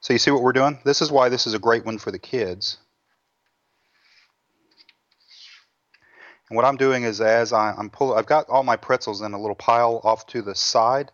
[0.00, 0.78] So you see what we're doing?
[0.84, 2.78] This is why this is a great one for the kids.
[6.48, 9.32] And what I'm doing is as I, I'm pulling, I've got all my pretzels in
[9.32, 11.10] a little pile off to the side.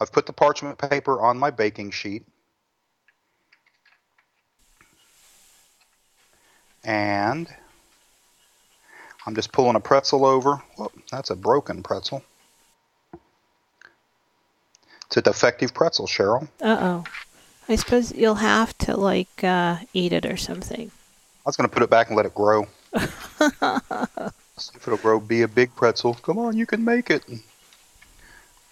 [0.00, 2.26] I've put the parchment paper on my baking sheet.
[6.86, 7.48] And
[9.26, 10.62] I'm just pulling a pretzel over.
[10.78, 12.22] Whoop, that's a broken pretzel.
[15.06, 16.48] It's a defective pretzel, Cheryl.
[16.62, 17.04] Uh oh.
[17.68, 20.92] I suppose you'll have to like uh, eat it or something.
[21.44, 22.66] I was going to put it back and let it grow.
[22.96, 23.00] See
[24.76, 26.14] if it'll grow, be a big pretzel.
[26.14, 27.24] Come on, you can make it.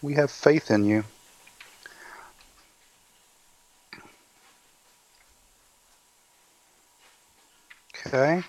[0.03, 1.05] We have faith in you.
[8.07, 8.43] Okay,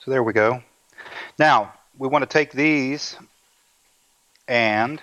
[0.00, 0.62] so there we go.
[1.38, 3.16] Now, we want to take these
[4.48, 5.00] and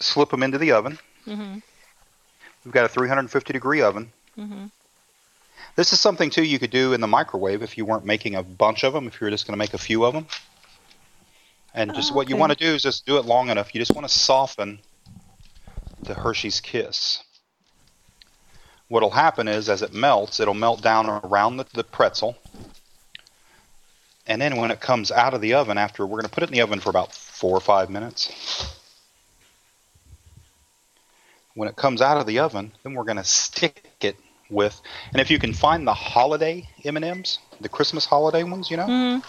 [0.00, 0.98] slip them into the oven.
[1.26, 1.58] Mm-hmm.
[2.64, 4.12] We've got a 350 degree oven.
[4.38, 4.66] Mm-hmm.
[5.76, 8.42] This is something too you could do in the microwave if you weren't making a
[8.42, 9.06] bunch of them.
[9.06, 10.26] If you were just going to make a few of them,
[11.74, 13.74] and just Oh, what you want to do is just do it long enough.
[13.74, 14.80] You just want to soften
[16.02, 17.22] the Hershey's Kiss.
[18.92, 22.36] What'll happen is, as it melts, it'll melt down around the, the pretzel,
[24.26, 26.50] and then when it comes out of the oven, after we're going to put it
[26.50, 28.30] in the oven for about four or five minutes.
[31.54, 34.16] When it comes out of the oven, then we're going to stick it
[34.50, 34.78] with,
[35.14, 39.26] and if you can find the holiday M&Ms, the Christmas holiday ones, you know, Mm-hmm.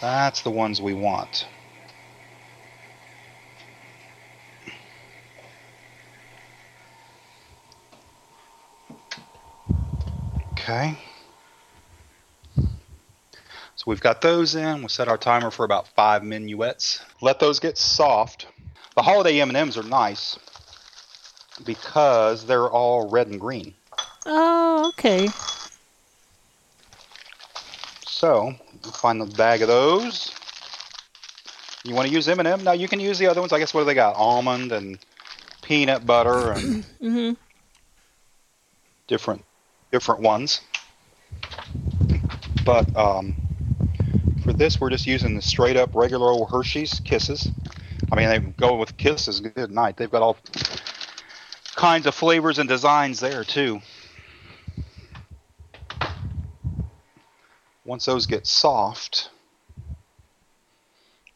[0.00, 1.46] that's the ones we want.
[10.64, 10.96] Okay.
[12.56, 14.78] So we've got those in.
[14.78, 17.02] We'll set our timer for about five minuets.
[17.20, 18.46] Let those get soft.
[18.96, 20.38] The holiday M&Ms are nice
[21.66, 23.74] because they're all red and green.
[24.24, 25.28] Oh, okay.
[28.06, 28.54] So
[28.86, 30.32] you find the bag of those.
[31.84, 32.64] You want to use M&M?
[32.64, 33.52] Now you can use the other ones.
[33.52, 34.16] I guess what do they got?
[34.16, 34.98] Almond and
[35.60, 37.32] peanut butter and Mm-hmm.
[39.08, 39.44] different
[39.94, 40.60] different ones.
[42.64, 43.36] But um,
[44.42, 47.48] for this, we're just using the straight up regular old Hershey's Kisses.
[48.10, 49.96] I mean, they go with Kisses good night.
[49.96, 50.36] They've got all
[51.76, 53.80] kinds of flavors and designs there too.
[57.84, 59.30] Once those get soft,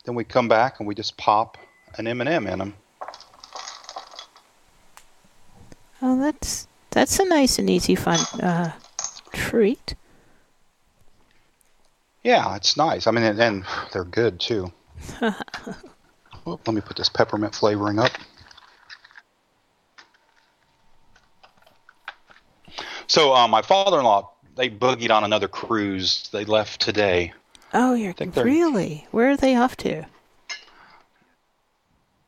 [0.05, 1.57] then we come back and we just pop
[1.97, 2.75] an M&M in them.
[6.03, 8.73] Oh, that's that's a nice and easy fun uh,
[9.33, 9.95] treat.
[12.23, 13.07] Yeah, it's nice.
[13.07, 14.73] I mean, and, and they're good too.
[15.23, 18.13] Oop, let me put this peppermint flavoring up.
[23.07, 26.29] So, uh, my father-in-law, they boogied on another cruise.
[26.31, 27.33] They left today.
[27.73, 29.07] Oh, you're really?
[29.11, 30.05] Where are they off to?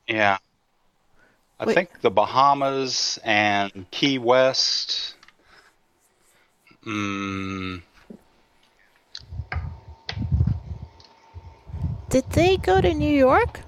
[0.07, 0.39] Yeah.
[1.61, 1.75] I Wait.
[1.75, 5.15] think the Bahamas and Key West.
[6.87, 7.83] Mm,
[12.09, 13.61] Did they go to New York?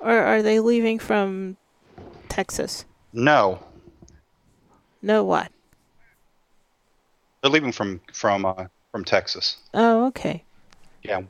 [0.00, 1.58] Or are they leaving from
[2.28, 2.84] Texas?
[3.12, 3.60] no,
[5.02, 5.52] No, what?
[7.42, 9.58] they're leaving from from uh, from Texas.
[9.74, 10.42] Oh, okay.
[11.02, 11.22] Yeah,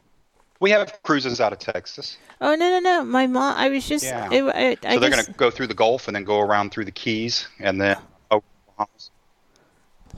[0.61, 2.19] we have cruises out of Texas.
[2.41, 3.05] Oh no, no, no!
[3.05, 3.57] My mom.
[3.57, 4.05] I was just.
[4.05, 4.29] Yeah.
[4.33, 6.41] It, I, I So they're just, going to go through the Gulf and then go
[6.41, 7.97] around through the Keys and then
[8.31, 8.37] oh.
[8.37, 9.11] over the Bahamas.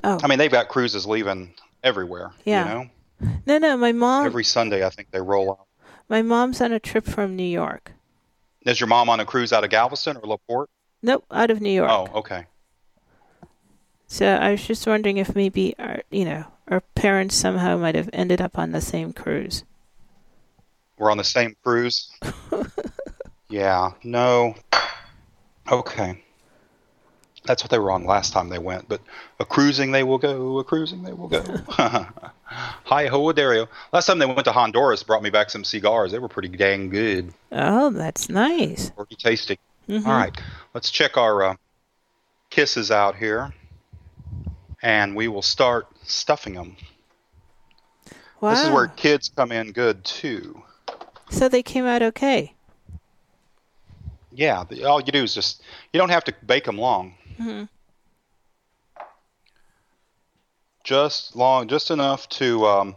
[0.02, 2.32] Oh, I mean, they've got cruises leaving everywhere.
[2.44, 2.64] Yeah.
[2.64, 3.76] You know, no, no.
[3.76, 4.26] My mom.
[4.26, 5.66] every Sunday I think they roll out.
[6.08, 7.92] My mom's on a trip from New York.
[8.66, 10.68] Is your mom on a cruise out of Galveston or LaPorte?
[11.02, 11.90] Nope, out of New York.
[11.90, 12.46] Oh, okay.
[14.06, 18.10] So I was just wondering if maybe our, you know, our parents somehow might have
[18.12, 19.64] ended up on the same cruise.
[21.00, 22.10] We're on the same cruise.
[23.48, 23.92] yeah.
[24.04, 24.54] No.
[25.72, 26.22] Okay.
[27.46, 28.86] That's what they were on last time they went.
[28.86, 29.00] But
[29.40, 30.58] a cruising they will go.
[30.58, 31.42] A cruising they will go.
[31.72, 33.66] Hi ho, Dario.
[33.94, 36.12] Last time they went to Honduras, brought me back some cigars.
[36.12, 37.32] They were pretty dang good.
[37.50, 38.90] Oh, that's nice.
[38.90, 39.58] Pretty tasty.
[39.88, 40.06] Mhm.
[40.06, 40.38] All right,
[40.74, 41.54] let's check our uh,
[42.50, 43.54] kisses out here,
[44.82, 46.76] and we will start stuffing them.
[48.40, 48.50] Wow.
[48.50, 50.62] This is where kids come in good too.
[51.30, 52.54] So they came out okay.
[54.32, 55.62] Yeah, the, all you do is just
[55.92, 57.14] you don't have to bake them long.
[57.38, 57.68] Mhm.
[60.84, 62.96] Just long, just enough to um,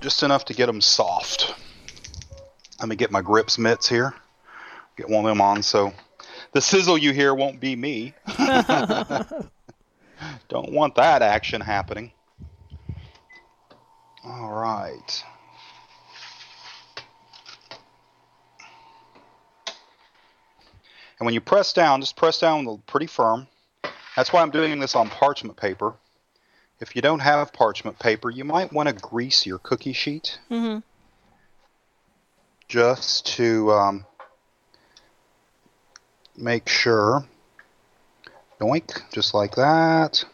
[0.00, 1.54] just enough to get them soft.
[2.80, 4.14] Let me get my grips mitts here.
[4.96, 5.92] Get one of them on so
[6.52, 8.14] the sizzle you hear won't be me.
[10.48, 12.12] Don't want that action happening.
[14.24, 15.24] All right.
[21.22, 23.46] And when you press down, just press down pretty firm.
[24.16, 25.94] That's why I'm doing this on parchment paper.
[26.80, 30.78] If you don't have parchment paper, you might want to grease your cookie sheet hmm
[32.66, 34.04] just to um,
[36.36, 37.24] make sure.
[38.60, 40.24] Doink, just like that.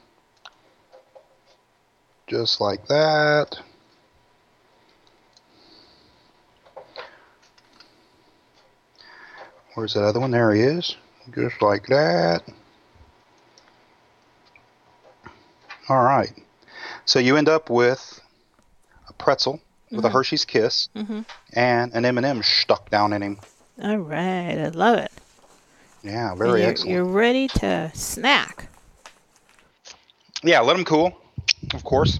[2.26, 3.61] Just like that.
[9.78, 10.32] Where's that other one?
[10.32, 10.96] There he is.
[11.32, 12.42] Just like that.
[15.88, 16.32] All right.
[17.04, 18.20] So you end up with
[19.08, 19.60] a pretzel
[19.92, 21.24] with a Hershey's Kiss Mhm.
[21.52, 23.38] and an M&M stuck down in him.
[23.80, 25.12] All right, I love it.
[26.02, 26.90] Yeah, very you're, excellent.
[26.90, 28.66] You're ready to snack.
[30.42, 31.16] Yeah, let them cool,
[31.72, 32.18] of course.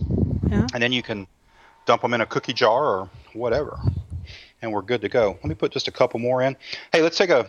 [0.49, 0.69] Yeah.
[0.73, 1.27] And then you can
[1.87, 3.81] dump them in a cookie jar or whatever.
[4.61, 5.31] And we're good to go.
[5.31, 6.57] Let me put just a couple more in.
[6.93, 7.49] Hey, let's take a,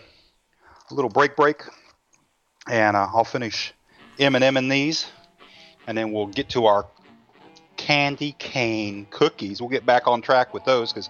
[0.89, 1.63] a little break break.
[2.69, 3.73] And uh, I'll finish
[4.19, 5.07] M&M in these.
[5.87, 6.85] And then we'll get to our
[7.77, 9.61] candy cane cookies.
[9.61, 11.09] We'll get back on track with those because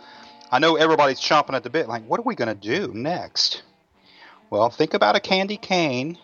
[0.51, 1.87] I know everybody's chomping at the bit.
[1.87, 3.63] Like, what are we to do next?
[4.49, 6.17] Well, think about a candy cane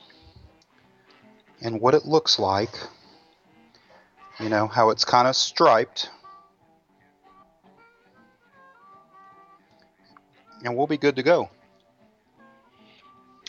[1.61, 2.75] and what it looks like.
[4.39, 6.09] You know, how it's kind of striped.
[10.65, 11.49] And we'll be good to go.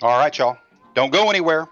[0.03, 0.59] All right, y'all.
[0.95, 1.67] Don't go anywhere.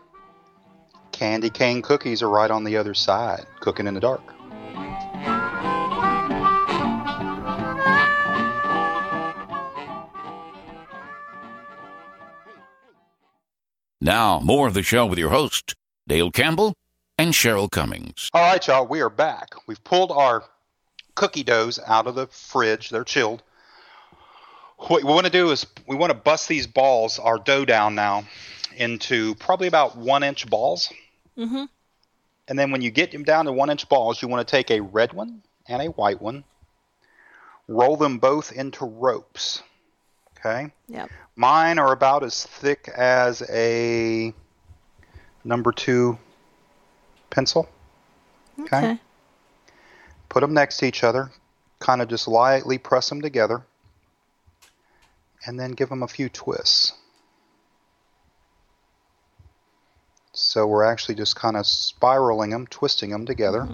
[1.12, 4.22] Candy cane cookies are right on the other side, cooking in the dark.
[14.00, 15.74] Now, more of the show with your host,
[16.08, 16.74] Dale Campbell
[17.16, 18.30] and Cheryl Cummings.
[18.34, 19.50] All right, y'all, we are back.
[19.66, 20.44] We've pulled our
[21.14, 22.90] cookie doughs out of the fridge.
[22.90, 23.42] They're chilled.
[24.76, 27.94] What we want to do is we want to bust these balls, our dough down
[27.94, 28.24] now,
[28.76, 30.92] into probably about one inch balls.
[31.38, 31.64] Mm-hmm.
[32.48, 34.70] And then when you get them down to one inch balls, you want to take
[34.70, 36.44] a red one and a white one,
[37.68, 39.62] roll them both into ropes.
[40.38, 40.70] Okay?
[40.88, 41.10] Yep.
[41.36, 44.34] Mine are about as thick as a
[45.44, 46.18] number two
[47.30, 47.68] pencil.
[48.60, 48.76] Okay.
[48.76, 48.98] Okay.
[50.28, 51.30] Put them next to each other,
[51.78, 53.62] kind of just lightly press them together,
[55.46, 56.92] and then give them a few twists.
[60.32, 63.68] So we're actually just kind of spiraling them, twisting them together.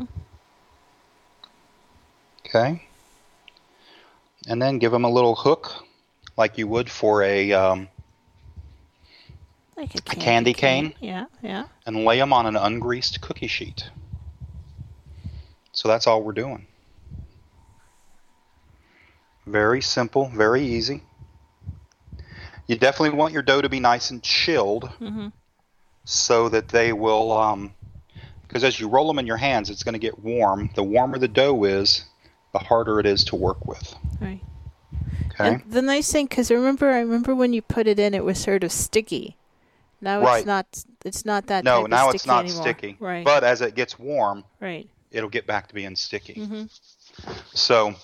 [2.44, 2.86] Okay.
[4.46, 5.70] And then give them a little hook,
[6.36, 7.88] like you would for a, um,
[9.76, 10.94] Like a candy, candy cane?
[11.00, 11.66] Yeah, yeah.
[11.86, 13.88] and lay them on an ungreased cookie sheet.
[15.72, 16.66] So that's all we're doing.
[19.46, 21.02] Very simple, very easy.
[22.70, 25.28] You definitely want your dough to be nice and chilled Mm-hmm.
[26.04, 27.70] so that they will,
[28.46, 30.70] because as you roll them in your hands, it's going to get warm.
[30.76, 32.04] The warmer the dough is,
[32.52, 33.94] the harder it is to work with.
[34.20, 34.40] Right.
[35.32, 35.48] Okay?
[35.54, 38.38] And the nice thing, because remember, I remember when you put it in, it was
[38.38, 39.36] sort of sticky.
[40.00, 40.38] Now Right.
[40.38, 40.84] it's not.
[41.04, 41.64] It's not that.
[41.64, 42.62] no, now it's not anymore.
[42.62, 42.96] sticky.
[43.00, 43.24] Right.
[43.24, 44.88] But as it gets warm, right.
[45.10, 46.34] it'll get back to being sticky.
[46.34, 46.64] Mm-hmm.
[47.52, 47.94] So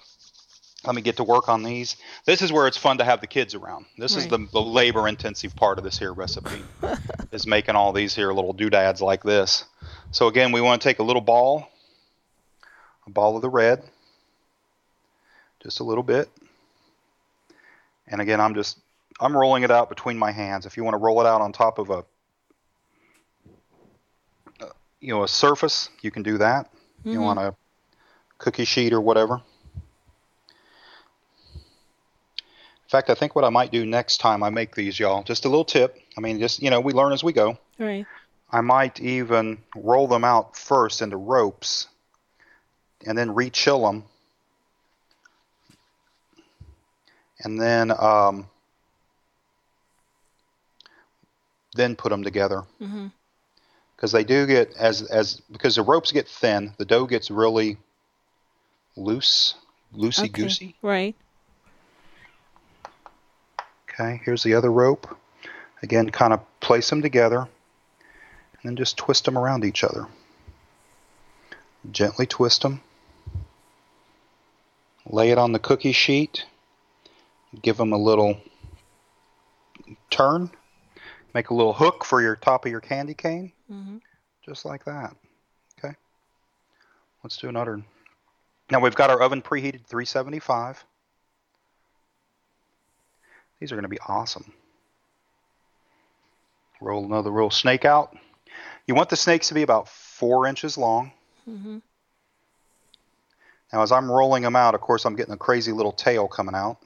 [0.84, 1.96] let me get to work on these.
[2.26, 3.86] This is where it's fun to have the kids around.
[3.98, 6.62] This is the, the labor intensive part of this here recipe
[7.32, 9.64] is making all these here little doodads like this.
[10.10, 11.68] So again, we want to take a little ball,
[13.06, 13.82] a ball of the red,
[15.62, 16.28] just a little bit.
[18.06, 18.78] And again, I'm just
[19.18, 20.66] I'm rolling it out between my hands.
[20.66, 22.04] If you want to roll it out on top of a
[25.00, 26.70] you know a surface, you can do that.
[27.04, 27.22] You mm-hmm.
[27.22, 27.54] want a
[28.38, 29.40] cookie sheet or whatever.
[32.87, 35.45] In fact, I think what I might do next time I make these, y'all, just
[35.45, 36.01] a little tip.
[36.16, 37.59] I mean, just, you know, we learn as we go.
[37.80, 38.07] Right.
[38.53, 41.89] I might even roll them out first into ropes
[43.05, 44.05] and then re-chill them.
[47.41, 48.49] And then, um,
[51.74, 52.62] then put them together.
[52.80, 53.11] Mhm.
[53.97, 57.78] Because they do get, as, as, because the ropes get thin, the dough gets really
[58.97, 59.57] loose,
[59.93, 60.66] loosey goosey.
[60.66, 60.74] Okay.
[60.82, 61.16] Right.
[63.99, 65.16] Okay, here's the other rope.
[65.82, 70.07] Again, kind of place them together and then just twist them around each other.
[71.90, 72.82] Gently twist them.
[75.09, 76.44] Lay it on the cookie sheet.
[77.62, 78.38] Give them a little
[80.11, 80.51] turn.
[81.32, 83.53] Make a little hook for your top of your candy cane.
[83.70, 84.01] Mhm.
[84.44, 85.16] Just like that.
[85.78, 85.94] Okay.
[87.22, 87.82] Let's do another.
[88.70, 90.84] Now we've got our oven preheated 375.
[93.61, 94.52] These are going to be awesome.
[96.80, 98.16] Roll another roll snake out.
[98.86, 101.12] You want the snakes to be about four inches long.
[101.48, 101.82] Mhm.
[103.72, 106.54] Now, as I'm rolling them out, of course, I'm getting a crazy little tail coming
[106.54, 106.78] out.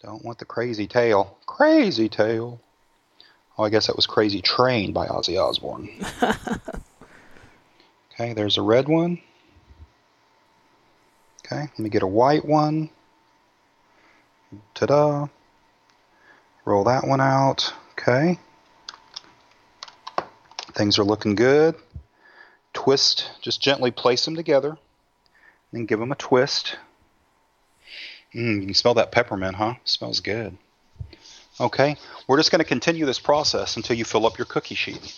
[0.00, 1.36] Don't want the crazy tail.
[1.44, 2.60] Crazy tail.
[3.58, 5.90] Oh, I guess that was Crazy Train by Ozzy Osbourne.
[8.12, 9.20] okay, there's a red one.
[11.44, 12.90] Okay, let me get a white one.
[14.74, 15.26] Ta-da.
[16.64, 17.72] Roll that one out.
[17.92, 18.38] Okay.
[20.74, 21.74] Things are looking good.
[22.72, 24.78] twist, just gently place them together,
[25.72, 26.76] and give them a twist.
[28.34, 29.74] Mm, you can smell that peppermint, huh?
[29.84, 30.56] Smells good.
[31.60, 31.96] Okay,
[32.28, 35.12] we're just going to continue this process until you fill up your cookie sheet.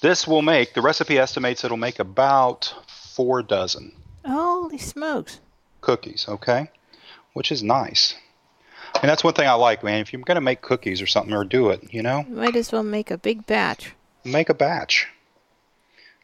[0.00, 3.92] This will make, the recipe estimates it'll make about four dozen
[4.24, 5.40] Holy smokes.
[5.80, 6.70] cookies, okay?
[7.32, 8.14] Which is nice.
[9.02, 10.00] And that's one thing I like, man.
[10.00, 12.70] If you're going to make cookies or something or do it, you know, Might as
[12.72, 13.92] well make a big batch.
[14.24, 15.08] make a batch.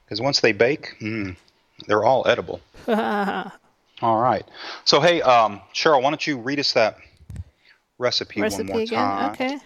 [0.04, 1.36] Because once they bake, mm,
[1.86, 2.60] they're all edible.
[4.00, 4.44] All right.
[4.84, 6.98] So, hey, um, Cheryl, why don't you read us that
[7.98, 8.98] recipe, one Recipe more again?
[8.98, 9.32] time?
[9.32, 9.58] Okay.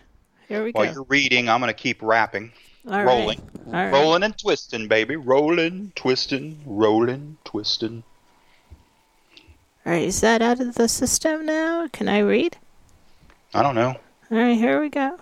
[0.48, 0.88] Here we While go.
[0.88, 2.50] While you're reading, I'm going to keep rapping.
[2.86, 3.04] All right.
[3.04, 3.42] rolling.
[3.66, 3.92] All right.
[3.92, 5.16] Rolling and twisting, baby.
[5.16, 8.02] Rolling, twisting, rolling, twisting.
[9.84, 10.02] All right.
[10.02, 11.86] Is that out of the system now?
[11.92, 12.56] Can I read?
[13.54, 13.88] I don't know.
[14.30, 14.56] All right.
[14.56, 15.18] Here we go.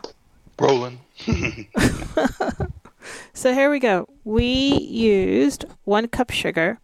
[0.58, 1.00] Rolling.
[3.32, 4.06] So here we go.
[4.24, 6.78] We used one cup sugar,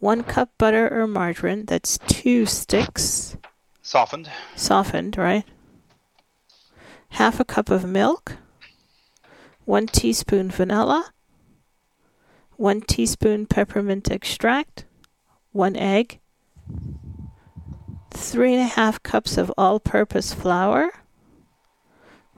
[0.00, 1.64] one cup butter or margarine.
[1.66, 3.36] That's two sticks,
[3.82, 4.28] Softened.
[4.56, 5.44] softened, right?
[7.10, 8.36] Half a cup of milk,
[9.64, 11.12] one teaspoon vanilla,
[12.56, 14.84] one teaspoon peppermint extract,
[15.52, 16.18] one egg,
[18.12, 20.90] three and a half cups of all purpose flour,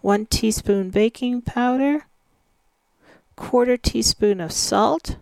[0.01, 2.07] one teaspoon baking powder,
[3.37, 5.16] quarter teaspoon of salt,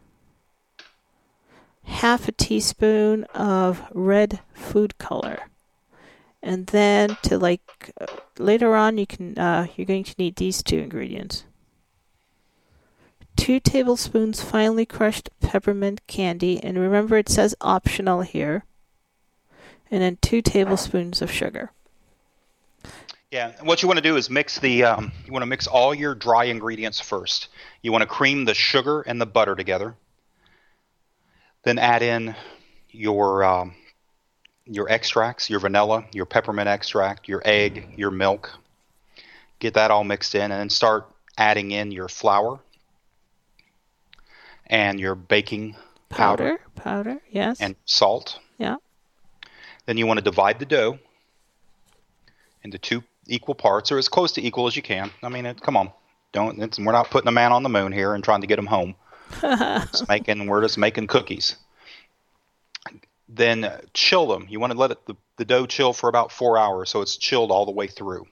[1.84, 5.48] half a teaspoon of red food color.
[6.42, 8.06] And then to like uh,
[8.38, 11.44] later on you can uh, you're going to need these two ingredients.
[13.36, 18.64] 2 tablespoons finely crushed peppermint candy and remember it says optional here.
[19.92, 21.70] And then 2 tablespoons of sugar.
[23.30, 23.52] Yeah.
[23.58, 24.84] And what you want to do is mix the.
[24.84, 27.48] Um, you want to mix all your dry ingredients first.
[27.82, 29.94] You want to cream the sugar and the butter together.
[31.62, 32.34] Then add in
[32.90, 33.74] your um,
[34.64, 38.50] your extracts, your vanilla, your peppermint extract, your egg, your milk.
[39.60, 41.06] Get that all mixed in, and then start
[41.38, 42.60] adding in your flour
[44.66, 45.76] and your baking
[46.08, 47.60] powder, Powder, powder, yes.
[47.60, 48.38] and salt.
[48.58, 48.76] yeah.
[49.86, 50.98] Then you want to divide the dough
[52.62, 55.10] into two equal parts, or as close to equal as you can.
[55.22, 55.92] I mean, it, come on,
[56.32, 56.60] don't.
[56.62, 58.66] It's, we're not putting a man on the moon here and trying to get him
[58.66, 58.94] home.
[59.40, 61.56] just making, we're just making cookies.
[63.28, 64.46] Then chill them.
[64.48, 67.16] You want to let it, the, the dough chill for about four hours, so it's
[67.16, 68.26] chilled all the way through.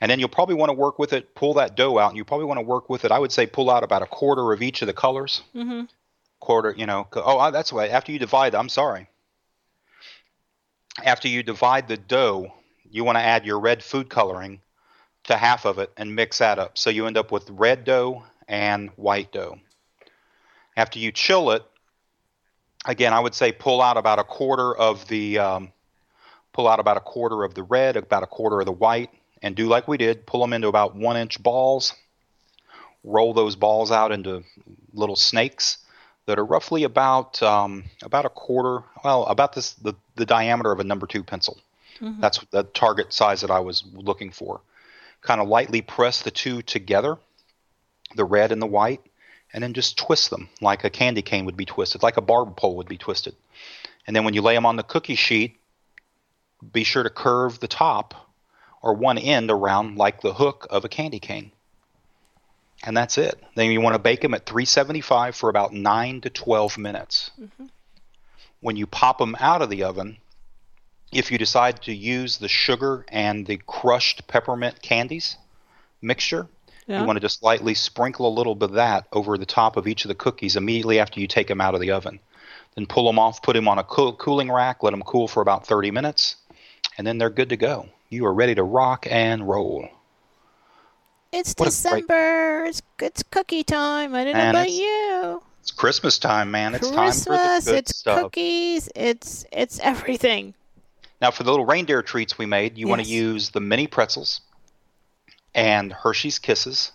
[0.00, 2.24] And then you'll probably want to work with it, pull that dough out, and you
[2.24, 3.12] probably want to work with it.
[3.12, 5.42] I would say pull out about a quarter of each of the colors.
[5.54, 5.82] Mm-hmm.
[6.40, 7.06] Quarter, you know.
[7.14, 7.86] Oh, that's why.
[7.86, 9.06] After you divide, I'm sorry.
[11.02, 12.52] After you divide the dough,
[12.90, 14.60] you want to add your red food coloring
[15.24, 16.76] to half of it and mix that up.
[16.76, 19.58] So you end up with red dough and white dough.
[20.76, 21.64] After you chill it,
[22.84, 25.72] again, I would say pull out about a quarter of the um,
[26.52, 29.10] pull out about a quarter of the red, about a quarter of the white,
[29.42, 30.26] and do like we did.
[30.26, 31.94] Pull them into about one inch balls.
[33.04, 34.44] Roll those balls out into
[34.92, 35.78] little snakes
[36.26, 40.80] that are roughly about um, about a quarter, well, about this the, the diameter of
[40.80, 41.58] a number two pencil.
[42.00, 42.20] Mm-hmm.
[42.20, 44.60] That's the target size that I was looking for.
[45.20, 47.16] Kind of lightly press the two together,
[48.16, 49.00] the red and the white,
[49.52, 52.52] and then just twist them like a candy cane would be twisted, like a barber
[52.52, 53.36] pole would be twisted.
[54.06, 55.58] And then when you lay them on the cookie sheet,
[56.72, 58.14] be sure to curve the top
[58.80, 61.52] or one end around like the hook of a candy cane.
[62.84, 63.40] And that's it.
[63.54, 67.30] Then you want to bake them at 375 for about 9 to 12 minutes.
[67.40, 67.66] Mm-hmm.
[68.62, 70.16] When you pop them out of the oven,
[71.12, 75.36] if you decide to use the sugar and the crushed peppermint candies
[76.00, 76.46] mixture,
[76.86, 77.00] Yeah.
[77.00, 79.86] you want to just lightly sprinkle a little bit of that over the top of
[79.86, 82.20] each of the cookies immediately after you take them out of the oven.
[82.76, 85.42] Then pull them off, put them on a cool, cooling rack, let them cool for
[85.42, 86.36] about 30 minutes,
[86.96, 87.88] and then they're good to go.
[88.08, 89.88] You are ready to rock and roll.
[91.32, 92.64] It's What a great- December.
[92.66, 94.14] It's it's cookie time.
[94.14, 95.01] I don't know about you.
[95.62, 96.74] It's Christmas time, man.
[96.74, 97.24] It's time Christmas.
[97.24, 98.20] for the good it's stuff.
[98.20, 98.88] cookies.
[98.96, 100.54] It's it's everything.
[101.20, 104.40] Now, for the little reindeer treats we made, you want to use the mini pretzels
[105.54, 106.90] and Hershey's Kisses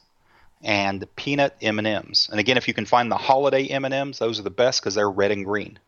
[0.61, 2.28] and peanut M&Ms.
[2.30, 5.09] And again, if you can find the holiday M&Ms, those are the best because they're
[5.09, 5.80] red and green.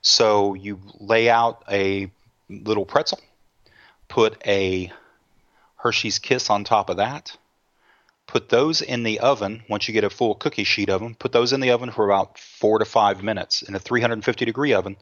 [0.00, 2.10] So you lay out a
[2.48, 3.20] little pretzel,
[4.08, 4.90] put a
[5.76, 7.36] Hershey's Kiss on top of that,
[8.28, 11.16] put those in the oven once you get a full cookie sheet of them.
[11.16, 14.72] Put those in the oven for about four to five minutes in a 350 degree
[14.72, 14.96] oven,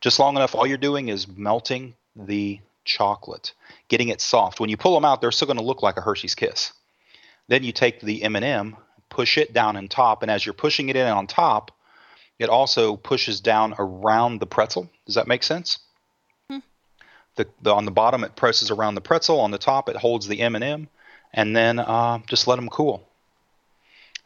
[0.00, 0.56] just long enough.
[0.56, 3.52] All you're doing is melting the chocolate,
[3.88, 4.58] getting it soft.
[4.58, 6.72] When you pull them out, they're still going to look like a Hershey's Kiss.
[7.48, 8.76] Then you take the M&M,
[9.10, 11.72] push it down on top, and as you're pushing it in on top,
[12.38, 14.90] it also pushes down around the pretzel.
[15.04, 15.78] Does that make sense?
[17.36, 19.40] The, the on the bottom it presses around the pretzel.
[19.40, 20.56] On the top it holds the M
[21.32, 23.06] and then uh, just let them cool.